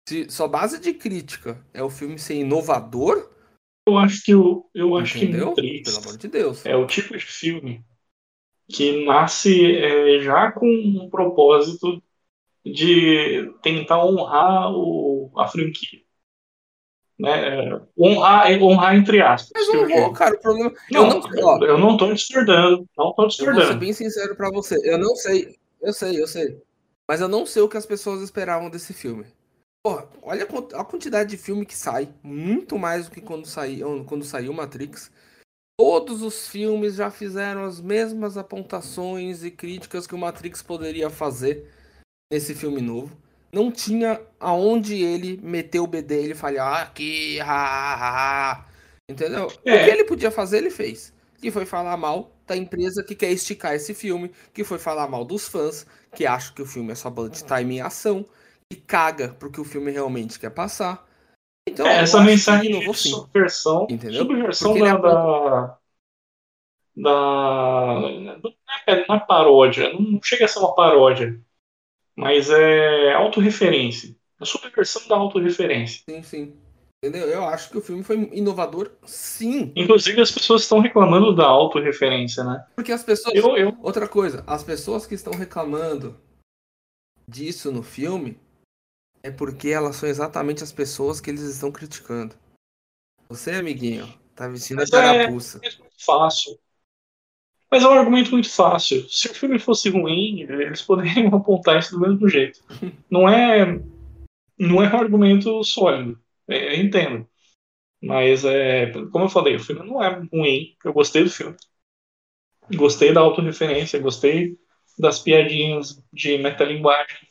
[0.08, 3.30] Se sua base de crítica é o filme ser inovador,
[3.90, 4.70] Eu acho que o.
[4.74, 5.54] Eu acho entendeu?
[5.54, 6.66] que Matrix Pelo amor de Deus.
[6.66, 7.84] é o tipo de filme
[8.68, 12.02] que nasce é, já com um propósito
[12.64, 16.02] de tentar honrar o, a franquia.
[17.18, 17.82] Né?
[17.98, 19.52] Honrar, honrar entre aspas.
[19.54, 20.72] Mas eu vou, cara, o problema.
[20.92, 22.88] Não, eu não, ó, eu não tô discordando.
[22.98, 23.80] Não tô Eu vou ser discordando.
[23.80, 24.78] bem sincero pra você.
[24.84, 25.58] Eu não sei.
[25.82, 26.62] Eu sei, eu sei.
[27.08, 29.26] Mas eu não sei o que as pessoas esperavam desse filme.
[29.84, 32.10] Porra, olha a quant- a quantidade de filme que sai.
[32.22, 35.12] Muito mais do que quando saiu, quando saiu Matrix.
[35.80, 41.72] Todos os filmes já fizeram as mesmas apontações e críticas que o Matrix poderia fazer
[42.32, 43.16] nesse filme novo.
[43.52, 48.66] Não tinha aonde ele meter o B dele e falar "Ah, aqui, ha, ha, ha."
[49.10, 49.48] entendeu?
[49.48, 49.90] O que É.
[49.90, 51.14] ele podia fazer, ele fez.
[51.42, 55.24] Que foi falar mal da empresa que quer esticar esse filme, que foi falar mal
[55.24, 58.26] dos fãs, que acham que o filme é só bullet time em ação,
[58.72, 61.08] e caga porque o filme realmente quer passar.
[61.68, 63.10] Então, É, essa que mensagem de sim.
[63.10, 64.24] subversão, Entendeu?
[64.24, 65.78] subversão ele da, da,
[66.96, 68.54] da- Não
[68.88, 71.40] é, é paródia, não chega a ser uma paródia,
[72.16, 74.16] mas é autorreferência.
[74.40, 76.04] A subversão da autorreferência.
[76.10, 76.58] Sim, sim.
[77.04, 77.28] Entendeu?
[77.30, 79.72] Eu acho que o filme foi inovador, sim.
[79.76, 82.66] Inclusive, as pessoas estão reclamando da autorreferência, né?
[82.76, 83.36] Porque as pessoas.
[83.36, 86.20] Eu, eu, Outra coisa, as pessoas que estão reclamando
[87.28, 88.38] disso no filme
[89.24, 92.36] é porque elas são exatamente as pessoas que eles estão criticando.
[93.30, 95.60] Você, amiguinho, tá vestindo a Mas é- carapuça.
[95.64, 96.60] é muito fácil.
[97.72, 99.08] Mas é um argumento muito fácil.
[99.10, 102.60] Se o filme fosse ruim, eles poderiam apontar isso do mesmo jeito.
[103.10, 103.66] Não é,
[104.58, 106.20] não é um argumento sólido.
[106.48, 107.28] É, Eu entendo.
[108.02, 110.76] Mas, é, como eu falei, o filme não é ruim.
[110.86, 111.56] Eu gostei do filme.
[112.76, 114.58] Gostei da autorreferência, gostei
[114.98, 117.28] das piadinhas de metalinguagem.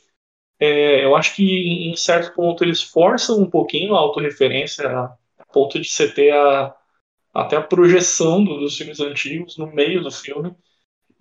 [0.59, 5.15] É, eu acho que em certo ponto eles forçam um pouquinho a autorreferência, a
[5.53, 6.75] ponto de você ter a,
[7.33, 10.53] até a projeção do- dos filmes antigos no meio do filme.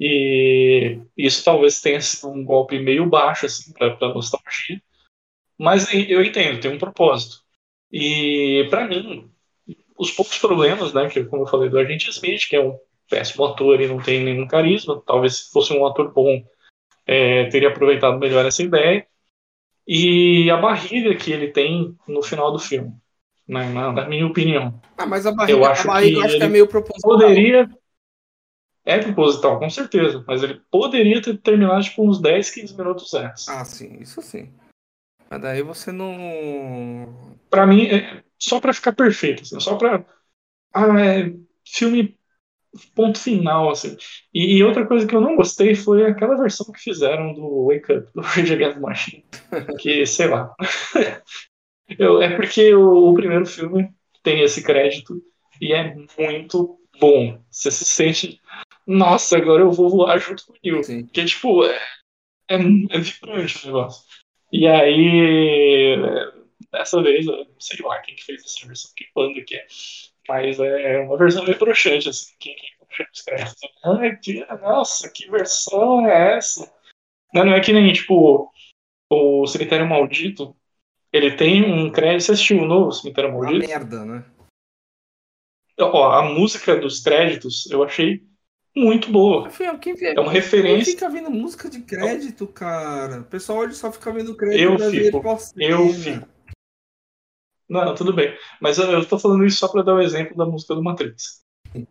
[0.00, 4.82] E isso talvez tenha sido um golpe meio baixo assim, para nostalgia.
[5.58, 7.42] Mas eu entendo, tem um propósito.
[7.92, 9.30] E para mim,
[9.98, 12.78] os poucos problemas, né, que como eu falei do Agente Smith, que é um
[13.10, 16.44] péssimo ator e não tem nenhum carisma, talvez se fosse um ator bom,
[17.06, 19.06] é, teria aproveitado melhor essa ideia.
[19.90, 22.92] E a barriga que ele tem no final do filme,
[23.48, 24.78] né, na, na minha opinião.
[24.98, 27.10] Ah, mas a barriga, Eu acho barriga que eu acho que é meio proposital.
[27.10, 27.70] Poderia.
[28.84, 30.22] É proposital, com certeza.
[30.26, 33.48] Mas ele poderia ter terminado tipo, uns 10, 15 minutos antes.
[33.48, 34.52] Ah, sim, isso sim.
[35.30, 37.38] Mas daí você não.
[37.48, 40.04] Pra mim, é só pra ficar perfeito, assim, só pra.
[40.74, 41.32] Ah, é
[41.64, 42.17] filme
[42.94, 43.96] ponto final, assim.
[44.32, 48.08] E, outra coisa que eu não gostei foi aquela versão que fizeram do Wake Up,
[48.14, 49.24] do Rage Against the Machine.
[49.80, 50.54] Que, sei lá.
[51.98, 53.88] Eu, é porque o, o primeiro filme
[54.22, 55.22] tem esse crédito
[55.58, 57.40] e é muito, bom.
[57.50, 58.40] Você se sente,
[58.86, 60.82] nossa, agora eu vou voar junto com o Neil.
[60.82, 61.04] Sim.
[61.04, 61.80] Porque, tipo, é,
[62.48, 64.04] é, é vibrante o negócio.
[64.52, 66.32] E aí, é,
[66.72, 69.66] dessa vez, eu sei lá quem que fez essa versão, que banda que é.
[70.28, 72.34] Mas é uma versão meio broxante, assim.
[72.38, 73.60] Quem, quem os créditos.
[73.84, 76.70] Ai, que, nossa, que versão é essa?
[77.32, 78.50] Não, não é que nem, tipo,
[79.10, 80.54] o Cemitério Maldito.
[81.12, 82.24] Ele tem um crédito.
[82.24, 83.68] Você assistiu o novo Cemitério Uma Maldito?
[83.68, 84.24] merda, né?
[85.80, 88.26] Ó, a música dos créditos eu achei
[88.74, 89.46] muito boa.
[89.46, 90.92] Afinal, quem, É uma quem referência.
[90.92, 93.20] fica vendo música de crédito, cara?
[93.20, 95.22] O pessoal hoje só fica vendo crédito Eu fico,
[95.56, 96.28] eu fico.
[97.68, 98.36] Não, tudo bem.
[98.60, 101.42] Mas eu, eu tô falando isso só pra dar o exemplo da música do Matrix.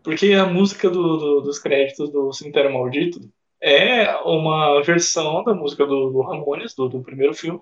[0.04, 3.20] Porque a música do- do- dos créditos do Cemitério Maldito
[3.62, 7.60] é uma versão da música do, do Ramones, do, do primeiro filme.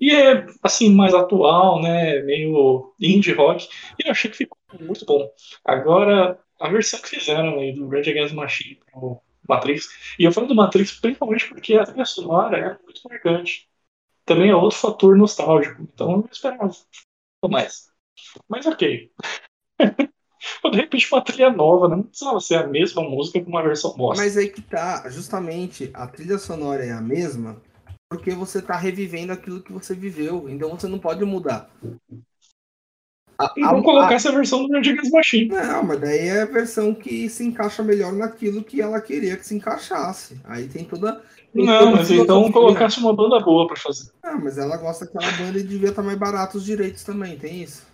[0.00, 2.22] E é, assim, mais atual, né?
[2.22, 3.68] Meio indie rock.
[3.98, 5.28] E eu achei que ficou muito bom.
[5.64, 9.88] Agora, a versão que fizeram aí do Rage Against Machine pro Matrix.
[10.18, 13.68] E eu falo do Matrix principalmente porque a trilha sonora é muito marcante.
[14.24, 15.82] Também é outro fator nostálgico.
[15.82, 16.70] Então eu esperava
[17.46, 17.88] mais.
[18.48, 19.10] Mas ok.
[20.62, 21.96] Ou, de repente uma trilha nova, né?
[21.96, 24.22] não precisava ser a mesma música com uma versão bosta.
[24.22, 27.60] Mas aí que tá, justamente, a trilha sonora é a mesma
[28.08, 30.48] porque você tá revivendo aquilo que você viveu.
[30.48, 31.70] Então você não pode mudar.
[33.40, 35.46] A- E a- colocar essa versão do the Machine.
[35.46, 39.46] Não, mas daí é a versão que se encaixa melhor naquilo que ela queria que
[39.46, 40.40] se encaixasse.
[40.44, 41.22] Aí tem toda.
[41.52, 44.10] tem Não, toda a mas então colocasse uma banda boa pra fazer.
[44.22, 47.62] Ah, mas ela gosta daquela banda e devia estar mais barato os direitos também, tem
[47.62, 47.86] isso.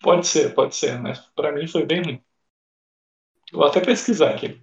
[0.00, 2.20] Pode ser, pode ser, mas pra mim foi bem ruim.
[3.52, 4.60] Vou até pesquisar aqui.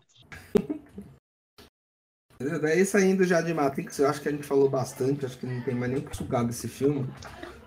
[2.62, 5.62] Daí saindo já de Matrix, eu acho que a gente falou bastante, acho que não
[5.62, 7.08] tem mais nem o que sugar desse filme.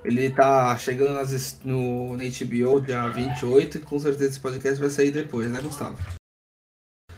[0.07, 4.88] Ele tá chegando nas no, na HBO dia 28 e com certeza esse podcast vai
[4.88, 5.99] sair depois, né, Gustavo?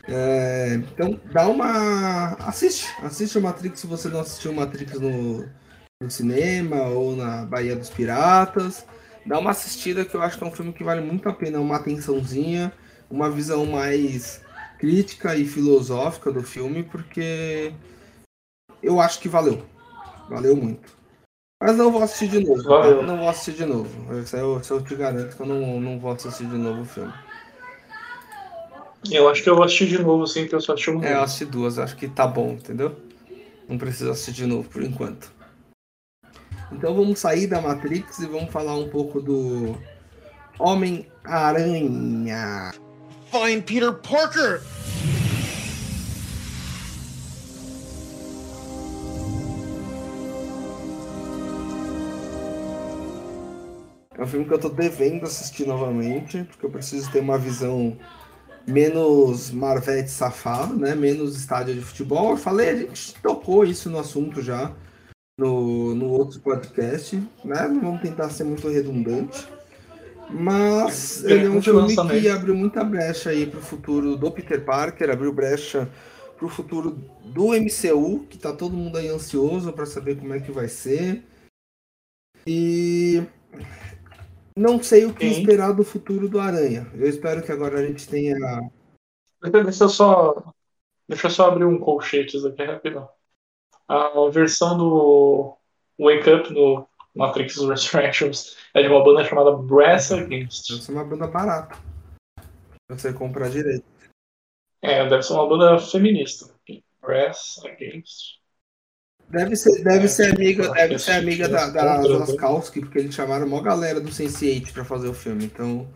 [0.05, 2.33] É, então dá uma.
[2.49, 5.47] Assiste, assiste o Matrix se você não assistiu o Matrix no,
[6.03, 8.87] no cinema ou na Bahia dos Piratas.
[9.27, 11.61] Dá uma assistida que eu acho que é um filme que vale muito a pena,
[11.61, 12.73] uma atençãozinha,
[13.11, 14.41] uma visão mais
[14.79, 17.75] crítica e filosófica do filme, porque
[18.83, 19.67] eu acho que valeu.
[20.31, 20.98] Valeu muito.
[21.61, 22.63] Mas não vou assistir de novo.
[22.63, 23.03] Valeu.
[23.03, 24.19] Não vou assistir de novo.
[24.19, 27.13] Isso eu, eu te garanto que eu não, não vou assistir de novo o filme.
[29.11, 31.15] Eu acho que eu vou assistir de novo, sim, que eu só assisti uma É,
[31.15, 32.97] eu assisti duas, acho que tá bom, entendeu?
[33.69, 35.33] Não precisa assistir de novo por enquanto.
[36.71, 39.77] Então vamos sair da Matrix e vamos falar um pouco do
[40.59, 42.73] Homem-Aranha.
[43.31, 44.61] Find Peter Parker!
[54.19, 57.97] É um filme que eu tô devendo assistir novamente, porque eu preciso ter uma visão
[58.67, 60.95] menos Marvete safado, né?
[60.95, 62.31] Menos estádio de futebol.
[62.31, 64.75] Eu falei, a gente tocou isso no assunto já
[65.39, 67.69] no, no outro podcast, né?
[67.69, 69.47] Não vamos tentar ser muito redundante.
[70.29, 74.63] Mas É, ele é um filme que abriu muita brecha aí pro futuro do Peter
[74.65, 75.89] Parker, abriu brecha
[76.37, 76.91] pro futuro
[77.25, 81.25] do MCU, que tá todo mundo aí ansioso para saber como é que vai ser.
[82.47, 83.23] E
[84.59, 85.41] não sei o que Sim.
[85.41, 86.91] esperar do futuro do Aranha.
[86.95, 88.37] Eu espero que agora a gente tenha.
[89.41, 90.53] Deixa eu só.
[91.09, 93.09] Deixa eu só abrir um colchetes aqui rapidão.
[93.87, 95.57] A versão do
[95.99, 100.69] Wake Up no Matrix Resurrections é de uma banda chamada Brass Against.
[100.69, 101.79] Deve ser uma banda barata.
[102.91, 103.85] Você comprar direito.
[104.83, 106.53] É, deve ser uma banda feminista.
[107.01, 108.38] Brass Against.
[109.31, 112.09] Deve ser, deve É, ser amiga, acho deve ser amiga da, esse da né?
[112.09, 115.45] Laskowski, porque eles chamaram a maior galera do Sense8 pra fazer o filme.
[115.45, 115.87] Então,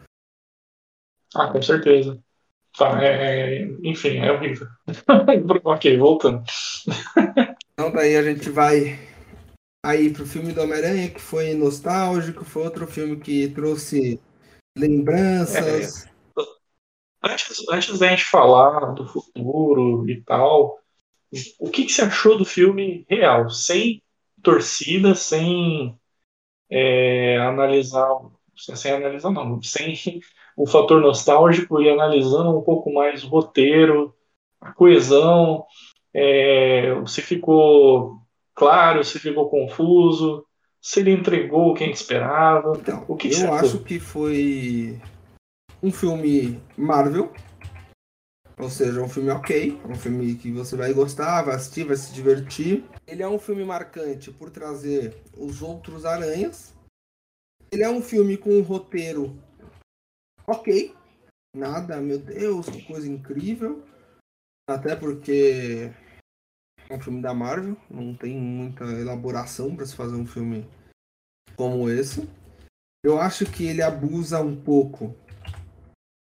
[1.35, 2.23] Ah, com certeza.
[2.77, 4.67] Tá, é, é- enfim, é horrível.
[5.65, 6.43] ok, voltando.
[7.73, 8.99] então daí a gente vai
[9.85, 14.21] aí pro filme do Homem-Aranha, que foi nostálgico, foi outro filme que trouxe
[14.77, 16.07] lembranças.
[17.25, 20.82] Antes, antes da gente falar do futuro e tal,
[21.59, 23.49] o que, que você achou do filme real?
[23.51, 24.03] Sem
[24.43, 25.97] torcida, sem
[26.71, 28.09] é, analisar.
[28.57, 29.63] Sem, analisar, não.
[29.63, 30.21] Sem
[30.57, 34.15] o fator nostálgico e analisando um pouco mais o roteiro,
[34.61, 35.65] a coesão.
[36.15, 38.19] é, se ficou
[38.55, 40.45] claro, se ficou confuso,
[40.81, 42.73] se ele entregou o que a gente esperava.
[42.79, 43.55] Então, O que eu achou?
[43.55, 45.01] acho que foi
[45.83, 47.33] um filme Marvel.
[48.59, 52.13] Ou seja, um filme ok, um filme que você vai gostar, vai assistir, vai se
[52.13, 52.85] divertir.
[53.07, 56.75] Ele é um filme marcante por trazer os outros aranhas.
[57.71, 59.37] Ele é um filme com um roteiro
[60.47, 60.95] ok.
[61.57, 63.83] nada, meu Deus, que coisa incrível.
[64.69, 65.91] Até porque
[66.89, 70.69] é um filme da Marvel, não tem muita elaboração para se fazer um filme
[71.57, 72.29] como esse.
[73.05, 75.15] Eu acho que ele abusa um pouco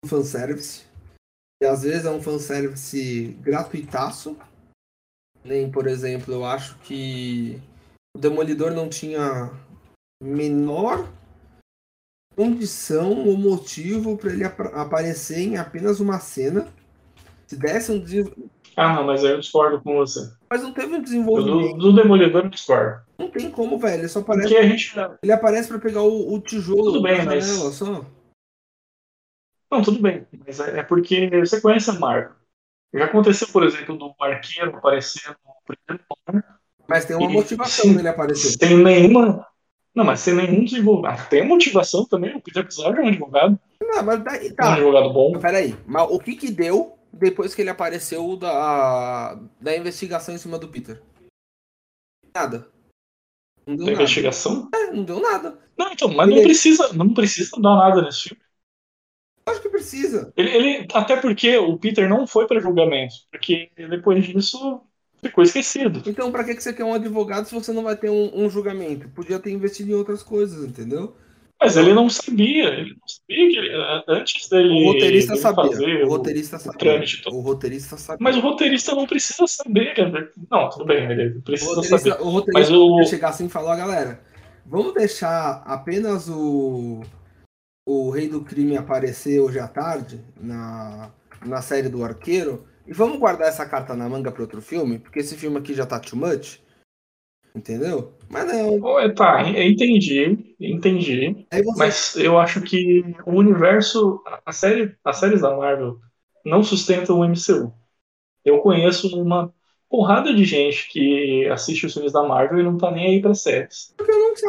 [0.03, 0.86] do fanservice.
[1.62, 4.38] E às vezes é um fanservice gratuitaço.
[5.43, 7.62] Nem, por exemplo, eu acho que
[8.16, 9.51] o Demolidor não tinha
[10.22, 11.08] menor
[12.36, 16.68] condição ou motivo para ele ap aparecer em apenas uma cena.
[17.47, 18.03] Se desse um
[18.76, 20.32] Ah, não, mas aí eu discordo com você.
[20.49, 21.78] Mas não teve um desenvolvimento.
[21.78, 23.01] Do, do Demolidor eu discordo.
[23.18, 24.01] Não tem como, velho.
[24.01, 24.47] Ele só aparece.
[24.47, 24.93] Porque a gente.
[25.22, 27.45] Ele aparece para pegar o, o, tijolo Tudo bem, mas...
[27.45, 28.06] só.
[29.72, 30.14] Não, tudo bem.
[30.45, 32.31] Mas é, é porque você conhece a Marvel.
[32.93, 36.05] Já aconteceu, por exemplo, do arqueiro aparecer no primeiro.
[36.88, 38.57] Mas tem uma motivação dele aparecer.
[38.57, 39.45] Sem nenhuma.
[39.93, 41.27] Não, mas sem nenhum desenvolvimento.
[41.29, 42.36] Tem motivação também.
[42.36, 43.59] O Peter Episódio é um advogado.
[43.81, 44.73] Não, mas daí, Um tá.
[44.73, 45.39] advogado bom.
[45.39, 50.59] Peraí, mas o que que deu depois que ele apareceu da, da investigação em cima
[50.59, 51.01] do Peter?
[52.33, 52.67] Nada.
[53.65, 54.03] Não deu Da nada.
[54.03, 54.69] investigação.
[54.73, 55.57] É, não deu nada.
[55.77, 58.41] Não, então, mas não precisa, não precisa dar nada nesse filme.
[59.47, 60.33] Acho que precisa.
[60.35, 64.81] Ele, ele- até porque o Peter não foi para julgamento, porque depois disso
[65.21, 66.01] ficou esquecido.
[66.07, 69.07] Então, pra que você quer um advogado se você não vai ter um, um julgamento?
[69.09, 71.15] Podia ter investido em outras coisas, entendeu?
[71.61, 75.63] Mas ele não sabia, ele não sabia que ele- antes dele, O roteirista dele sabia.
[76.03, 76.77] O o- roteirista sabia.
[76.79, 77.37] trâmite todo.
[77.37, 78.23] O roteirista sabia.
[78.23, 79.93] Mas o roteirista não precisa saber.
[80.51, 82.21] Não, tudo bem, ele O precisa roteirista, saber.
[82.23, 84.19] o roteirista Mas o- chegar assim e falar, galera,
[84.65, 87.01] vamos deixar apenas o,
[87.86, 91.11] o Rei do Crime aparecer hoje à tarde na,
[91.45, 95.19] na série do Arqueiro e vamos guardar essa carta na manga para outro filme, porque
[95.19, 96.59] esse filme aqui já tá too much.
[97.55, 98.13] Entendeu?
[98.29, 98.81] Mas não.
[98.81, 101.47] Oh, Tá, entendi, entendi.
[101.49, 101.79] Você.
[101.79, 105.97] Mas eu acho que o universo, a série, as séries da Marvel
[106.43, 107.73] não sustentam o MCU.
[108.43, 109.55] Eu conheço uma
[109.95, 113.33] porrada de gente que assiste os filmes da Marvel e não tá nem aí para
[113.33, 113.93] séries.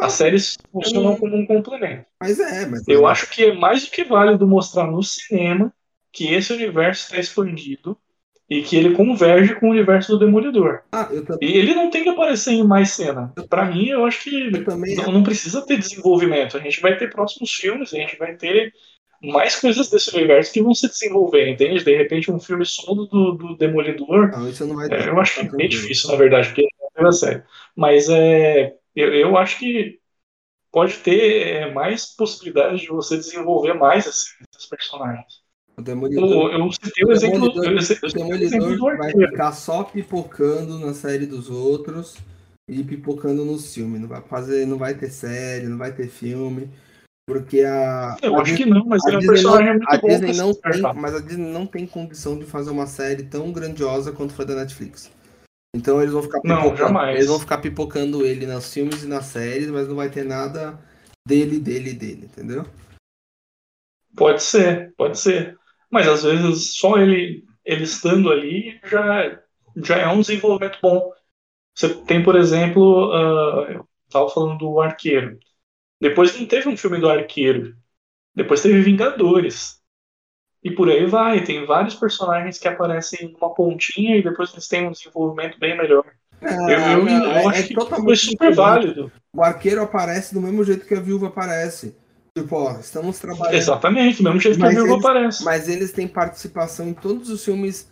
[0.01, 2.05] As séries funcionam não- como um complemento.
[2.21, 2.85] Mas é, mas.
[2.85, 5.73] Eu acho que é mais do que válido mostrar no cinema
[6.11, 7.97] que esse universo está expandido
[8.49, 10.81] e que ele converge com o universo do Demolidor.
[10.91, 11.49] Ah, eu também.
[11.49, 13.33] E ele não tem que aparecer em mais cena.
[13.49, 16.57] Pra mim, eu acho que Eu também não, não precisa ter desenvolvimento.
[16.57, 18.73] A gente vai ter próximos filmes, a gente vai ter
[19.21, 21.83] mais coisas desse universo que vão se desenvolver, entende?
[21.83, 24.29] De repente, um filme solo do, do Demolidor.
[24.31, 27.43] Não, isso não vai é, eu acho que bem difícil, na verdade, porque é série.
[27.75, 29.99] Mas é, eu, eu acho que
[30.71, 35.47] pode ter é, mais possibilidades de você desenvolver mais esses, esses personagens.
[35.77, 36.51] O Demolidor.
[36.51, 39.51] Eu, eu citei o exemplo, Demolidor- eu O citei o exemplo do Demolidor vai ficar
[39.51, 42.17] só pipocando na série dos outros
[42.67, 44.01] e pipocando nos filmes.
[44.01, 46.69] Não vai fazer, não vai ter série, não vai ter filme,
[47.27, 49.65] porque a Eu a acho Disney- que não, mas a ele é um Disney personagem
[49.67, 50.07] não, muito a bom.
[50.07, 54.11] Disney não tem, mas a Disney não tem condição de fazer uma série tão grandiosa
[54.13, 55.11] quanto foi da Netflix.
[55.75, 57.15] Então eles vão ficar Não, pipocando, jamais.
[57.15, 60.79] eles vão ficar pipocando ele nos filmes e nas séries, mas não vai ter nada
[61.27, 62.65] dele, dele, dele, entendeu?
[64.15, 65.57] Pode ser, pode ser.
[65.91, 69.39] Mas às vezes só ele, ele estando ali já,
[69.75, 71.11] já é um desenvolvimento bom.
[71.75, 75.37] Você tem, por exemplo, ah, eu estava falando do Arqueiro.
[76.01, 77.75] Depois não teve um filme do Arqueiro.
[78.35, 79.81] Depois teve Vingadores.
[80.63, 81.43] E por aí vai.
[81.43, 86.05] Tem vários personagens que aparecem numa pontinha e depois eles têm um desenvolvimento bem melhor.
[86.41, 89.11] Eu, eu, não, eu é- acho é que foi super válido.
[89.33, 91.95] O arqueiro aparece do mesmo jeito que a viúva aparece.
[92.37, 93.55] Tipo, ó, estamos trabalhando.
[93.55, 95.43] Exatamente, do mesmo jeito que a Viúva eles- aparece.
[95.43, 97.89] Mas eles têm participação em todos os filmes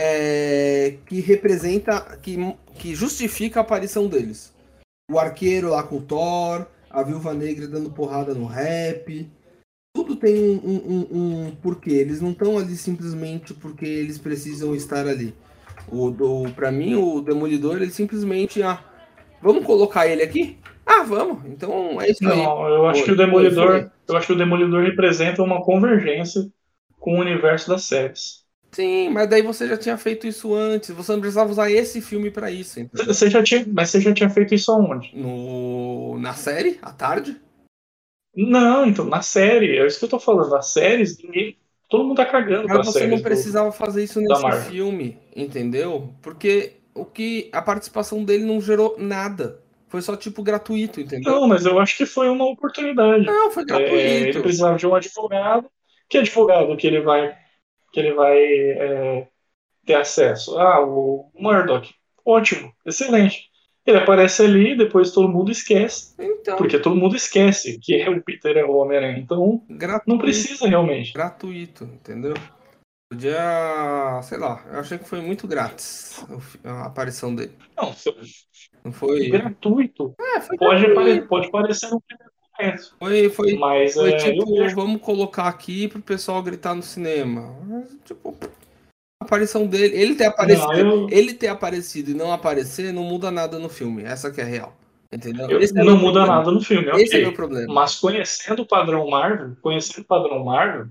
[0.00, 2.36] é, que representa, que,
[2.76, 4.54] que justifica a aparição deles.
[5.10, 9.28] O arqueiro lá com o Thor, a viúva negra dando porrada no rap.
[9.94, 11.90] Tudo tem um, um, um- porquê.
[11.92, 15.34] Eles não estão ali simplesmente porque eles precisam estar ali.
[15.90, 18.62] O, do, pra mim, o Demolidor, ele simplesmente.
[18.62, 18.82] Ah,
[19.42, 20.58] vamos colocar ele aqui?
[20.84, 21.44] Ah, vamos.
[21.46, 22.36] Então é isso aí.
[22.36, 26.50] Não, eu acho que o Demolidor, eu acho que o Demolidor representa uma convergência
[26.98, 28.44] com o universo das séries.
[28.70, 30.90] Sim, mas daí você já tinha feito isso antes.
[30.90, 32.78] Você não precisava usar esse filme pra isso.
[32.80, 33.06] entendeu?
[33.06, 35.10] Você já tinha, mas você já tinha feito isso aonde?
[35.16, 37.40] No, na série, à tarde?
[38.36, 40.50] Não, então na série, é isso que eu tô falando.
[40.50, 41.56] Nas séries, ninguém,
[41.88, 46.12] todo mundo tá cagando Mas você não do- precisava fazer isso nesse filme, entendeu?
[46.22, 49.60] Porque o que a participação dele não gerou nada.
[49.88, 51.32] Foi só tipo gratuito, entendeu?
[51.32, 53.24] Não, mas eu acho que foi uma oportunidade.
[53.24, 54.42] Não, foi É, ele gratuito.
[54.42, 55.68] precisava de um advogado.
[56.08, 57.34] Que advogado que ele vai,
[57.92, 59.28] que ele vai é,
[59.86, 60.58] ter acesso?
[60.58, 61.94] Ah, o Murdoch.
[62.24, 63.48] Ótimo, excelente.
[63.86, 66.14] Ele aparece ali, depois todo mundo esquece.
[66.18, 69.18] Então, Porque todo mundo esquece que é o Peter é o Homem-Aranha.
[69.18, 70.08] Então, gratuito.
[70.10, 71.14] não precisa realmente.
[71.14, 72.34] Gratuito, entendeu?
[73.10, 76.22] Podia, sei lá, eu achei que foi muito grátis
[76.62, 77.56] a aparição dele.
[77.74, 77.94] Não,
[78.84, 79.30] Não foi.
[79.30, 80.14] gratuito.
[80.20, 80.94] É, foi Pode, gratuito.
[80.94, 82.94] pare- pode parecer no primeiro momento.
[82.98, 86.82] Foi, foi, Mas foi é, eu tipo, vejo- vamos colocar aqui pro pessoal gritar no
[86.82, 87.54] cinema.
[88.04, 88.36] Tipo,
[89.22, 93.02] a aparição dele, ele ter aparecido, Não, eu- ele ter aparecido e não aparecer não
[93.04, 94.02] muda nada no filme.
[94.04, 94.76] Essa que é a real.
[95.10, 95.48] Entendeu?
[95.48, 96.36] eu- Esse é não meu muda problema.
[96.38, 97.22] nada no filme, Esse é ok.
[97.22, 97.72] meu problema.
[97.72, 100.88] Mas conhecendo o padrão Marvel, conhecendo o padrão Marvel,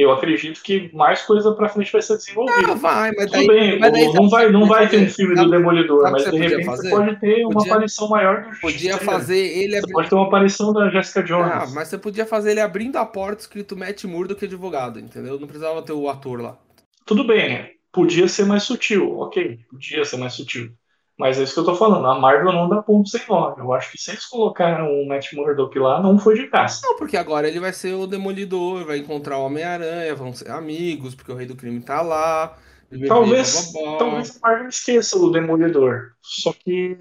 [0.00, 2.72] eu acredito que mais coisa pra frente vai ser desenvolvida.
[2.72, 5.34] Ah, vai, mas Tudo daí, bem, mas daí não vai, não vai ter um filme
[5.34, 6.88] do Demolidor, mas de repente fazer?
[6.88, 9.04] você pode ter uma Podia- aparição maior do Podia Justiceiro.
[9.04, 11.52] fazer ele Você pode ter uma aparição da Jessica Jones.
[11.52, 15.38] Ah, mas você podia fazer ele abrindo a porta escrito Matt Murdock advogado, entendeu?
[15.38, 16.56] Não precisava ter o ator lá.
[17.04, 17.70] Tudo bem?
[17.90, 20.70] Podia ser mais sutil, ok, podia ser mais sutil.
[21.18, 23.54] Mas é isso que eu tô falando, a Marvel não dá ponto sem nó.
[23.58, 26.80] Eu acho que se eles colocaram o Matt Murdock lá, não foi de graça.
[26.86, 31.14] Não, porque agora ele vai ser o Demolidor, vai encontrar o Homem-Aranha, vão ser amigos,
[31.14, 32.56] porque o Rei do Crime tá lá.
[33.06, 36.12] Talvez, talvez a Marvel esqueça o Demolidor.
[36.22, 36.96] Só que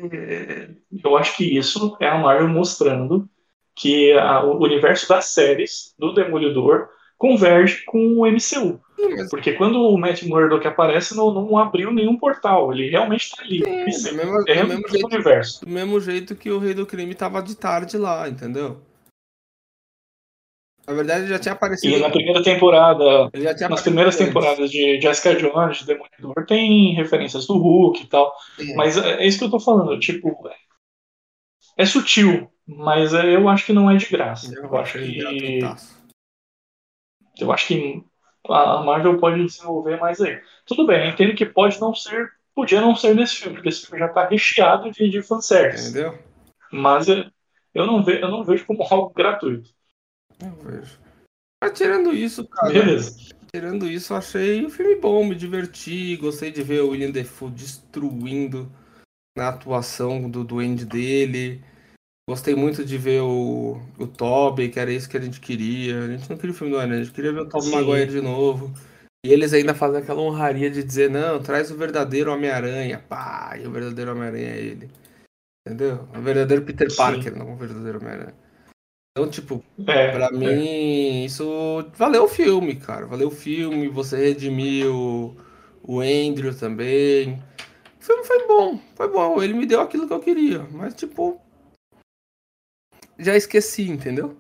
[1.04, 3.30] eu acho que isso é a Marvel mostrando
[3.76, 8.80] que a- o universo das séries do Demolidor converge com o MCU.
[8.96, 12.72] Sim, Porque quando o Matt Murdock aparece, não, não abriu nenhum portal.
[12.74, 13.64] Ele realmente tá ali.
[13.92, 15.66] Sim, do mesmo- é do mesmo jeito- universo.
[15.66, 18.82] do mesmo jeito que o Rei do Crime tava de tarde lá, entendeu?
[20.88, 21.98] Na verdade, ele já tinha aparecido.
[21.98, 23.30] E na primeira temporada,
[23.70, 24.26] nas primeiras antes.
[24.28, 28.34] temporadas de Jessica Jones, de Demolidor, tem referências do Hulk e tal.
[28.58, 28.74] Sim.
[28.76, 30.50] Mas é é isso que eu tô falando, tipo,
[31.78, 34.52] é sutil, mas é- eu acho que não é de graça.
[34.56, 35.60] Eu Eu acho que.
[37.40, 38.04] Eu acho que
[38.50, 40.42] a Marvel pode desenvolver mais aí.
[40.66, 43.86] Tudo bem, eu entendo que pode não ser, podia não ser nesse filme, porque esse
[43.86, 45.90] filme já tá recheado de, de fanservice.
[45.90, 46.18] Entendeu?
[46.72, 47.26] Mas eu,
[47.74, 49.70] eu não vejo, eu não vejo como algo gratuito.
[50.42, 51.00] Eu vejo.
[51.62, 52.72] Mas tirando isso, cara.
[52.72, 53.18] Beleza.
[53.52, 57.50] Tirando isso, eu achei o filme bom, me diverti, gostei de ver o William Defoe
[57.50, 58.70] destruindo
[59.36, 61.64] na atuação do duende dele.
[62.30, 66.04] Gostei muito de ver o, o Tobey, que era isso que a gente queria.
[66.04, 67.72] A gente não queria o filme do Aranha, a gente queria ver o Tobey.
[67.72, 68.74] Maguire de novo.
[69.26, 73.04] E eles ainda fazem aquela honraria de dizer, não, traz o verdadeiro Homem-Aranha.
[73.08, 74.90] Pá, e o verdadeiro Homem-Aranha é ele.
[75.66, 76.08] Entendeu?
[76.16, 76.98] O verdadeiro Peter Sim.
[76.98, 78.36] Parker, não o verdadeiro Homem-Aranha.
[79.18, 80.32] Então, tipo, É, Pra é.
[80.32, 83.06] mim, isso valeu o filme, cara.
[83.06, 85.36] Valeu o filme, você redimiu
[85.82, 87.42] o Andrew também.
[88.00, 89.42] O filme foi bom, foi bom.
[89.42, 91.42] Ele me deu aquilo que eu queria, mas tipo.
[93.20, 94.36] Já esqueci, entendeu?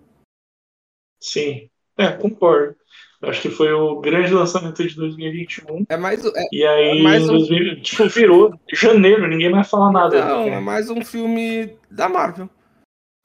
[1.19, 2.75] Sim, é, concordo.
[3.23, 5.85] Acho que foi o grande lançamento de 2021.
[5.89, 9.91] É mais, é, E aí, É mais um- 2000, tipo, virou janeiro, ninguém mais fala
[9.91, 10.23] nada.
[10.23, 10.57] não, né?
[10.57, 12.47] é mais um filme da Marvel.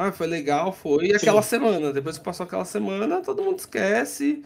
[0.00, 1.92] Ah, foi legal, foi aquela semana.
[1.92, 4.42] Depois que passou aquela semana, todo mundo esquece.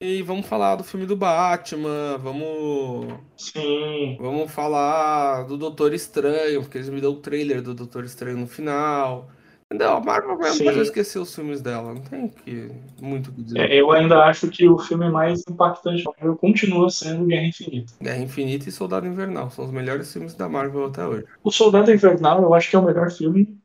[0.00, 6.78] E vamos falar do filme do Batman, vamos Sim, Vamos falar do Doutor Estranho, porque
[6.78, 9.28] eles me dão o trailer do Doutor Estranho no final.
[9.74, 9.90] Entendeu?
[9.96, 10.64] A Marvel Sim.
[10.64, 12.70] pode esquecer os filmes dela, não tem que,
[13.02, 13.58] muito o que dizer.
[13.58, 17.92] é, eu ainda acho que o filme mais impactante da Marvel continua sendo Guerra Infinita.
[18.00, 21.24] Guerra Infinita e Soldado Invernal são os melhores filmes da Marvel até hoje.
[21.42, 23.58] O Soldado Invernal eu acho que é o melhor filme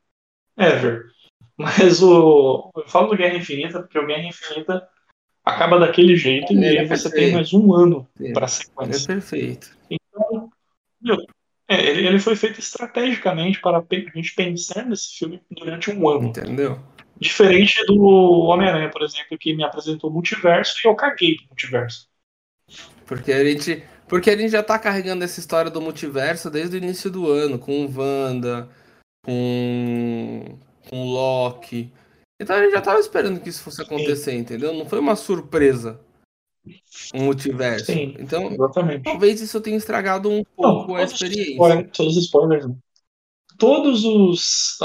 [0.58, 1.06] ever.
[1.56, 2.72] Mas o.
[2.76, 4.88] Eu falo do Guerra Infinita porque o Guerra Infinita
[5.46, 7.26] acaba daquele jeito Ele e é aí você perfeito.
[7.26, 9.08] tem mais um ano para é sequência.
[9.08, 9.78] perfeito.
[11.70, 13.84] É, ele, ele foi feito estrategicamente para a
[14.16, 16.30] gente pensar nesse filme durante um ano.
[16.30, 16.80] Entendeu?
[17.20, 18.02] Diferente do
[18.50, 22.08] Homem-Aranha, por exemplo, que me apresentou o multiverso e eu caguei pro multiverso.
[23.06, 23.84] Porque a gente.
[24.08, 27.60] Porque a gente já tá carregando essa história do multiverso desde o início do ano,
[27.60, 28.68] com o Wanda,
[29.24, 30.58] com,
[30.90, 31.94] com o Loki.
[32.42, 34.74] Então a gente já tava esperando que isso fosse acontecer, entendeu?
[34.74, 36.00] Não foi uma surpresa.
[37.14, 37.86] Um multiverso.
[37.88, 38.16] Sim.
[38.20, 39.04] Então, Exatamente.
[39.04, 41.52] Talvez isso tenha estragado um Não, pouco a todos os experiência.
[41.54, 42.66] spoilers- todos os spoilers.
[42.68, 42.78] não.
[43.58, 44.78] Todos os,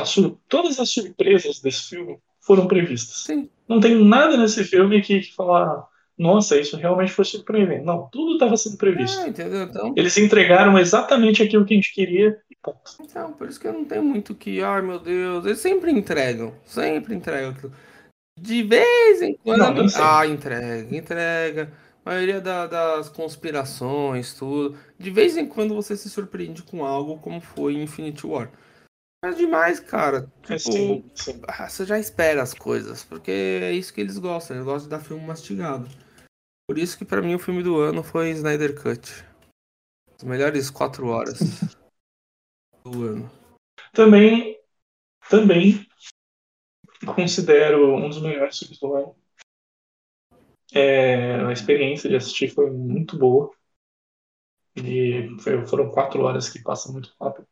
[0.48, 3.18] todas as surpresas desse filme foram previstas.
[3.18, 3.48] Sim.
[3.68, 5.86] Não tem nada nesse filme que, que falar,
[6.18, 7.84] nossa, isso realmente foi surpreendente.
[7.84, 9.20] Não, tudo estava sendo previsto.
[9.20, 9.62] É, entendeu?
[9.62, 12.78] Então, Eles entregaram exatamente aquilo que a gente queria e ponto.
[13.00, 16.52] então, por isso que eu não tenho muito que, ai meu Deus, eles sempre entregam,
[16.64, 17.72] sempre entregam aquilo.
[18.38, 21.72] De vez em quando, Não, ah, entrega, entrega.
[22.04, 24.76] A maioria da- das conspirações, tudo.
[24.98, 28.50] De vez em quando você se surpreende com algo como foi Infinity War.
[29.24, 30.30] Mas demais, cara.
[30.42, 31.40] É, Tipo, sim, sim.
[31.48, 34.90] ah, você já espera as coisas, porque é isso que eles gostam, eles gostam de
[34.90, 35.88] dar filme mastigado.
[36.68, 39.24] Por isso que pra mim o filme do ano foi Snyder Cut.
[40.16, 41.38] As melhores quatro horas
[42.84, 43.30] do ano.
[43.92, 44.60] Também,
[45.30, 45.86] também
[47.14, 49.16] considero um dos melhores filmes do ano.
[50.72, 53.50] É, a experiência de assistir foi muito boa.
[54.76, 57.46] E foi, foram quatro horas que passam muito rápido.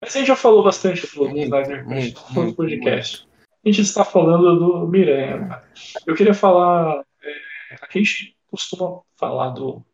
[0.00, 1.86] Mas a gente já falou bastante do Snyder
[2.34, 3.26] no podcast.
[3.64, 5.62] A gente está falando do Miranha.
[6.06, 7.04] Eu queria falar.
[7.22, 9.84] É, a gente costuma falar do.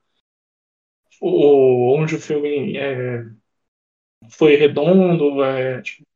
[1.20, 3.24] O, onde o filme é,
[4.30, 6.06] foi redondo, é, tipo,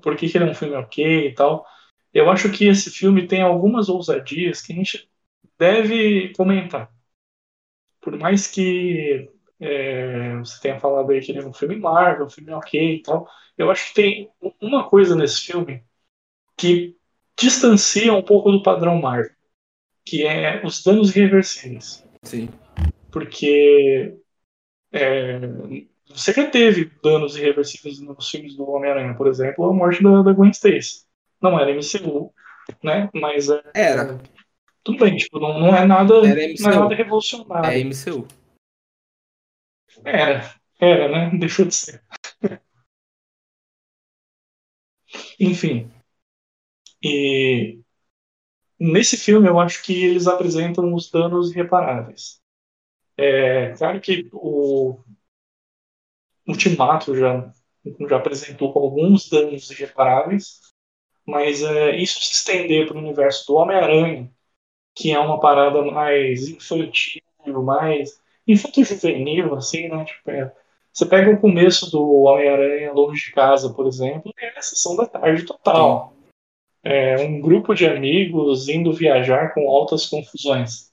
[0.00, 1.66] por que, que ele é um filme ok e tal.
[2.16, 5.06] Eu acho que esse filme tem algumas ousadias que a gente
[5.58, 6.90] deve comentar.
[8.00, 9.28] Por mais que
[9.60, 13.02] é, você tenha falado aí que ele é um filme Marvel, um filme ok e
[13.02, 15.84] tal, eu acho que tem uma coisa nesse filme
[16.56, 16.96] que
[17.38, 19.34] distancia um pouco do padrão Marvel,
[20.02, 22.02] que é os danos irreversíveis.
[22.22, 22.48] Sim.
[23.12, 24.16] Porque
[24.90, 25.38] é,
[26.08, 30.32] você já teve danos irreversíveis nos filmes do Homem-Aranha, por exemplo, a morte da, da
[30.32, 31.05] Gwen Stacy.
[31.40, 32.32] Não era MCU,
[32.82, 33.10] né?
[33.14, 34.18] Mas é, Era.
[34.82, 37.70] tudo bem, tipo, não, não é nada, Era não é nada revolucionário.
[37.70, 38.26] É MCU.
[40.04, 41.30] Era, era, né?
[41.38, 42.02] Deixou de ser.
[45.38, 45.90] Enfim.
[47.02, 47.80] E
[48.78, 52.40] nesse filme eu acho que eles apresentam os danos irreparáveis.
[53.16, 54.98] É, claro que o
[56.46, 57.52] Ultimato já,
[58.08, 60.60] já apresentou alguns danos irreparáveis,
[61.26, 64.30] mas é, isso se estender para o universo do Homem-Aranha,
[64.94, 67.22] que é uma parada mais infantil,
[67.64, 70.04] mais infanto-juvenil, assim, né?
[70.04, 70.52] Tipo, é,
[70.92, 75.04] você pega o começo do Homem-Aranha Longe de Casa, por exemplo, é a sessão da
[75.04, 76.14] tarde total.
[76.82, 80.92] É um grupo de amigos indo viajar com altas confusões.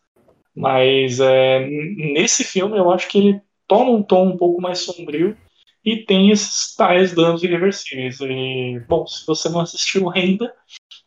[0.55, 5.38] Mas é, nesse filme eu acho que ele toma um tom um pouco mais sombrio
[5.86, 8.19] e tem esses tais danos irreversíveis.
[8.21, 10.53] E, bom, se você não assistiu ainda,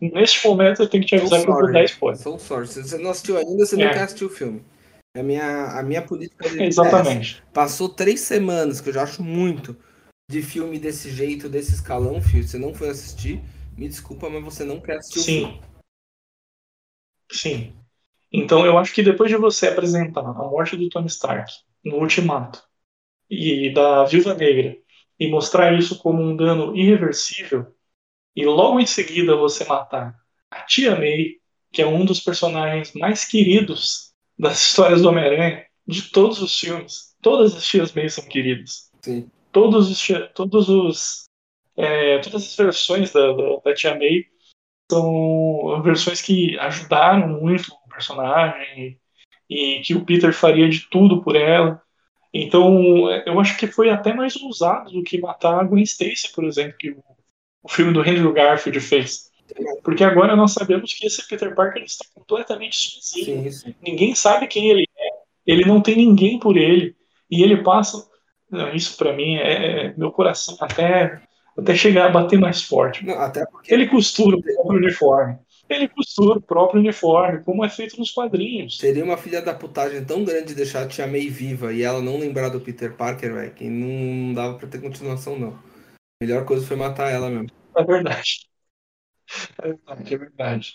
[0.01, 2.21] neste momento eu tenho que te avisar que eu vou dar spoiler.
[2.21, 2.67] Sou sorry.
[2.69, 3.87] Se você não assistiu ainda, você É.
[3.87, 4.63] nunca assistiu o filme.
[5.17, 6.67] A minha, a minha política de é.
[6.67, 7.43] Exatamente.
[7.53, 9.75] Passou três semanas, que eu já acho muito,
[10.31, 12.47] de filme desse jeito, desse escalão, filho.
[12.47, 13.43] Você não foi assistir,
[13.77, 15.61] me desculpa, mas você não quer assistir o filme.
[17.33, 17.47] Sim.
[17.61, 17.73] Sim.
[18.33, 21.51] Então eu acho que depois de você apresentar a morte do Tony Stark
[21.85, 22.63] no Ultimato
[23.31, 24.77] e da Viúva Negra
[25.19, 27.67] e mostrar isso como um dano irreversível
[28.35, 30.15] e logo em seguida você matar
[30.51, 31.37] a Tia May,
[31.73, 37.17] que é um dos personagens mais queridos das histórias do Homem-Aranha, de todos os filmes.
[37.23, 39.31] Todas as Tias May são queridas Sim.
[39.51, 41.25] todos os todos os
[41.77, 44.27] é, todas as versões da, da, da Tia May
[44.91, 49.01] são versões que ajudaram muito o personagem
[49.49, 51.83] e que o Peter faria de tudo por ela.
[52.33, 56.45] Então, eu acho que foi até mais ousado do que matar a Gwen Stacy, por
[56.45, 57.03] exemplo, que o,
[57.63, 59.31] o filme do Andrew Garfield fez.
[59.83, 63.75] Porque agora nós sabemos que esse Peter Parker está completamente sozinho Sim, sim.
[63.81, 65.09] ninguém sabe quem ele é,
[65.47, 66.97] ele não tem ninguém por ele,
[67.31, 68.05] e ele passa.
[68.75, 71.21] Isso pra mim é, é- meu coração até,
[71.57, 73.05] até chegar a bater mais forte.
[73.05, 75.39] Não, até porque Ele costura o próprio uniforme.
[75.69, 78.79] Ele costura o próprio uniforme, como é feito nos quadrinhos.
[78.79, 82.19] seria uma filha da putagem tão grande deixar a Tia May viva e ela não
[82.19, 85.51] lembrar do Peter Parker, velho, que não, não dava pra ter continuação, não.
[85.51, 87.51] A melhor coisa foi matar ela mesmo.
[87.77, 88.47] É verdade.
[89.61, 90.75] É verdade, é verdade.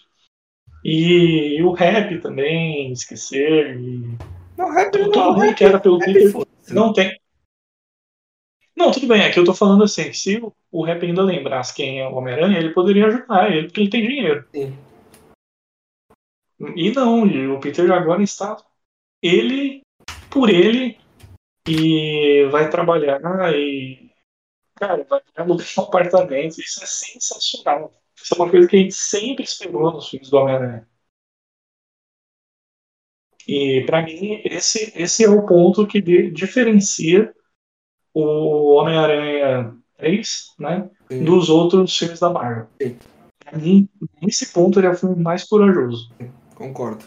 [0.84, 3.78] E, e o rap também, esquecer.
[3.80, 4.18] E...
[4.58, 6.46] Não, rap não, rap, que era pelo rap Peter.
[6.72, 7.21] Não tem.
[8.76, 11.74] Não, tudo bem, é que eu tô falando assim, se o- o rap ainda lembrasse
[11.74, 14.46] quem é o Homem-Aranha, ele poderia ajudar ele, porque ele tem dinheiro.
[14.54, 14.78] Sim.
[16.76, 17.24] E não,
[17.56, 18.56] o Peter agora está
[19.22, 19.82] ele
[20.30, 20.98] por ele
[21.68, 23.20] e vai trabalhar
[23.56, 24.12] e
[24.76, 26.60] cara, vai alugar um apartamento.
[26.60, 27.94] Isso é sensacional.
[28.16, 30.88] Isso é uma coisa que a gente sempre esperou nos filmes do Homem-Aranha.
[33.48, 37.34] E pra mim esse esse é o ponto que de- diferencia
[38.14, 41.24] o Homem-Aranha 3, né, Sim.
[41.24, 42.68] dos outros filmes da Marvel.
[43.54, 43.88] Mim,
[44.22, 46.12] nesse ponto ele é o filme mais corajoso.
[46.56, 47.06] Concordo.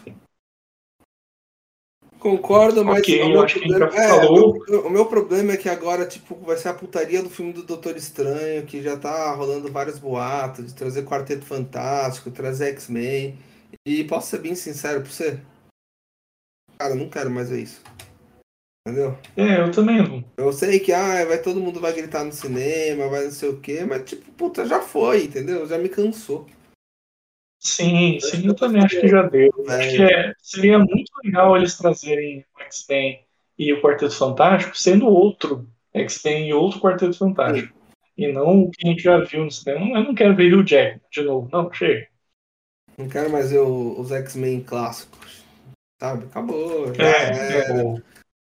[2.19, 4.57] Concordo, mas Ok, o eu meu problema- é, falou.
[4.85, 7.95] o meu problema é que agora, tipo, vai ser a putaria do filme do Doutor
[7.95, 13.37] Estranho, que já tá rolando vários boatos, de trazer Quarteto Fantástico, trazer X-Men.
[13.85, 15.39] E posso ser bem sincero pra você?
[16.79, 17.81] Cara, eu não quero mais ver isso.
[18.87, 19.17] Entendeu?
[19.35, 20.23] É, eu também não.
[20.37, 23.59] Eu sei que ah, vai, todo mundo vai gritar no cinema, vai não sei o
[23.59, 25.65] quê, mas tipo, puta, já foi, entendeu?
[25.65, 26.45] Já me cansou.
[27.59, 29.49] Sim, sim, eu também acho que já deu.
[29.67, 33.25] Acho que é- seria muito legal eles trazerem o X-Men
[33.57, 37.75] e o Quarteto Fantástico sendo outro X-Men e outro Quarteto Fantástico.
[38.15, 39.97] E não o que a gente já viu no cinema.
[39.97, 42.07] Eu não quero ver o Jack de novo, não, chega.
[42.99, 45.43] Não quero mais ver os X-Men clássicos.
[45.99, 46.25] Sabe?
[46.25, 46.93] Acabou.
[46.93, 47.71] Já É, era.
[47.71, 47.95] é,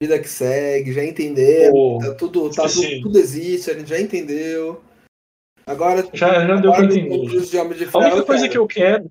[0.00, 1.98] Vida que segue, já entendeu.
[2.00, 4.82] Tá tudo, tá tudo, tudo existe, a gente já entendeu.
[5.66, 7.26] Agora, já, já deu pra entender.
[7.26, 9.10] de A única coisa cara, que eu quero.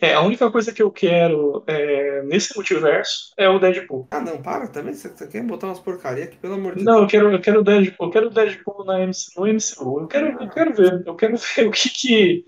[0.00, 4.06] É, a única coisa que eu quero é, nesse multiverso é o Deadpool.
[4.12, 4.94] Ah, não, para também.
[4.94, 7.60] Você, você quer botar umas porcaria aqui, pelo amor de Não, eu quero, eu quero
[7.60, 10.00] o Deadpool, eu quero o Deadpool na MC, no MCU.
[10.00, 12.44] Eu quero, eu quero ver, eu quero ver o que, que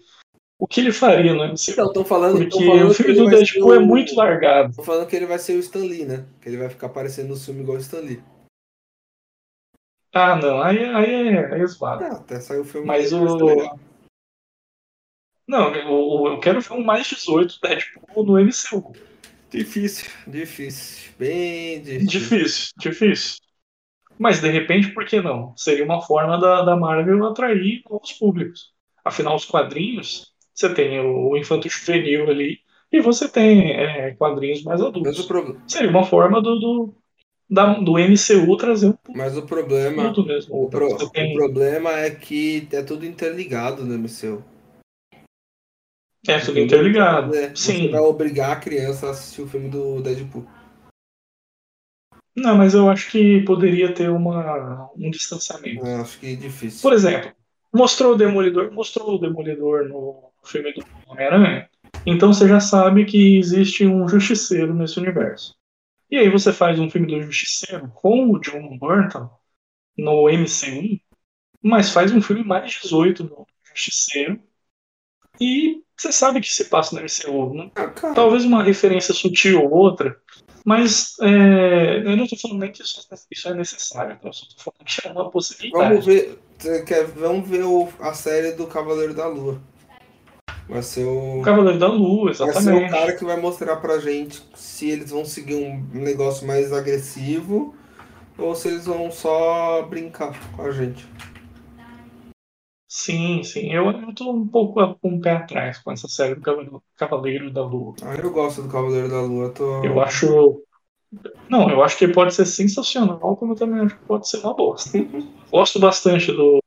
[0.61, 1.72] o que ele faria no MCU.
[1.72, 4.76] Então, estão falando, Porque falando o filme do Deadpool é o- muito largado.
[4.76, 6.26] Tô falando que ele vai ser o Stan Lee, né?
[6.40, 8.22] Que ele vai ficar aparecendo no filme igual o Stan Lee.
[10.12, 12.04] Ah, não, aí, aí é, aí é zoado.
[12.04, 12.86] Ah, até saiu o filme.
[12.86, 13.24] Mas o.
[13.44, 13.78] legal.
[15.46, 18.92] Não, eu, eu quero ver um mais 18 Deadpool no MCU.
[19.50, 21.12] Difícil, difícil.
[21.18, 22.06] Bem difícil.
[22.06, 23.40] Difícil, difícil.
[24.18, 25.56] Mas de repente, por que não?
[25.56, 28.72] Seria uma forma da, da Marvel atrair novos públicos.
[29.04, 30.30] Afinal, os quadrinhos,
[30.61, 32.58] você tem o infanto juvenil ali
[32.92, 35.18] e você tem é, quadrinhos mais Mas adultos.
[35.20, 35.61] o, pro...
[35.66, 36.94] Seria uma forma do, do,
[37.48, 40.12] da- do MCU trazer um Mas o problema.
[40.24, 40.64] mesmo.
[40.64, 44.44] O, pro- tem- o problema é que é tudo interligado no MCU.
[46.28, 47.34] É tudo interligado.
[47.34, 47.84] É, Sim.
[47.84, 50.44] Você vai obrigar a criança a assistir o filme do Deadpool.
[52.36, 55.84] Não, mas eu acho que poderia ter uma, um distanciamento.
[55.84, 56.82] Eu acho que é difícil.
[56.82, 57.32] Por exemplo,
[57.72, 61.68] mostrou o Demolidor, mostrou o Demolidor no filme do Homem-Aranha.
[62.07, 65.55] Então você já sabe que existe um justiceiro nesse universo.
[66.11, 69.30] E aí você faz um filme do justiceiro com o John Burton
[69.97, 70.99] no MCU,
[71.62, 74.41] mas faz um filme mais 18 no justiceiro.
[75.41, 77.55] E você sabe que se passa no MCU.
[77.55, 80.18] Não- Ah, Talvez uma referência sutil ou outra,
[80.64, 84.28] mas é, eu não estou falando nem que isso, isso é necessário, tá?
[84.28, 85.88] eu só estou falando que é uma possibilidade.
[85.91, 86.38] vamos ver.
[86.86, 89.61] quer- Vamos ver o- a série do Cavaleiro da Lua.
[90.70, 91.40] Vai ser o.
[91.40, 92.86] O Cavaleiro da Lua, Vai ser exatamente.
[92.86, 97.74] o cara que vai mostrar pra gente se eles vão seguir um negócio mais agressivo
[98.38, 101.04] ou se eles vão só brincar com a gente.
[102.88, 103.72] Sim, sim.
[103.72, 107.50] Eu, eu tô um pouco com o pé atrás com essa série do Cavaleiro, Cavaleiro
[107.50, 107.94] da Lua.
[108.02, 109.50] Ah, eu gosto do Cavaleiro da Lua.
[109.50, 109.84] Tô...
[109.84, 110.62] Eu acho.
[111.48, 114.54] Não, eu acho que pode ser sensacional, como eu também acho que pode ser uma
[114.54, 114.90] bosta.
[115.50, 116.62] Gosto bastante do.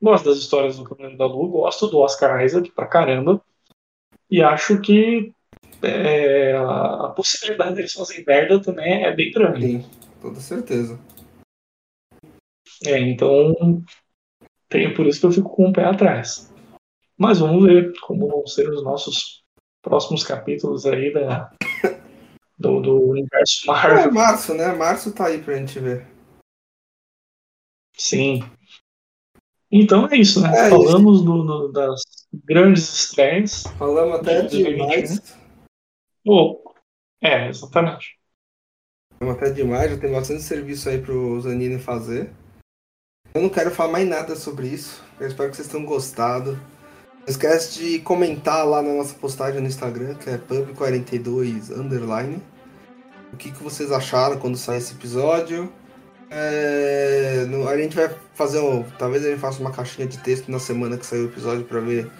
[0.00, 3.42] Gosto das histórias do Cavaleiro da Lua, gosto do Oscar Isaac pra caramba.
[4.30, 5.32] E acho que
[5.82, 9.66] é, a, possibilidade deles fazerem merda também é bem grande.
[9.66, 9.90] Sim,
[10.20, 10.98] toda certeza.
[12.84, 13.82] É, então.
[14.68, 16.52] Tem, por isso que eu fico com o pé atrás.
[17.16, 19.42] Mas vamos ver como vão ser os nossos
[19.82, 21.50] próximos capítulos aí da,
[22.56, 24.12] do, do universo É Marvel.
[24.12, 24.72] março, né?
[24.72, 26.06] Março tá aí pra gente ver.
[27.96, 28.42] Sim.
[29.70, 30.48] Então é isso, né?
[30.66, 32.00] É Falamos do- do- das
[32.44, 33.64] grandes estreias.
[33.78, 35.36] Falamos até De demais.
[36.26, 36.60] Oh,
[37.22, 38.18] é, exatamente.
[39.18, 42.32] Falamos até demais, já tem bastante serviço aí pro Zanini fazer.
[43.34, 45.02] Eu não quero falar mais nada sobre isso.
[45.20, 46.52] Eu espero que vocês tenham gostado.
[46.52, 52.42] Não esquece de comentar lá na nossa postagem no Instagram, que é pub42 underline.
[53.32, 55.70] O que, que vocês acharam quando sair esse episódio.
[56.30, 58.82] É, a gente vai fazer um.
[58.98, 61.80] Talvez a gente faça uma caixinha de texto na semana que sair o episódio para
[61.80, 62.10] ver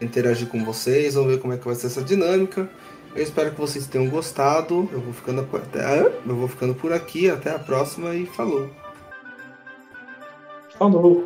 [0.00, 2.68] interagir com vocês, vamos ver como é que vai ser essa dinâmica.
[3.14, 4.88] Eu espero que vocês tenham gostado.
[4.92, 7.30] Eu vou ficando, até, eu vou ficando por aqui.
[7.30, 8.70] Até a próxima e falou.
[10.76, 11.24] Falou.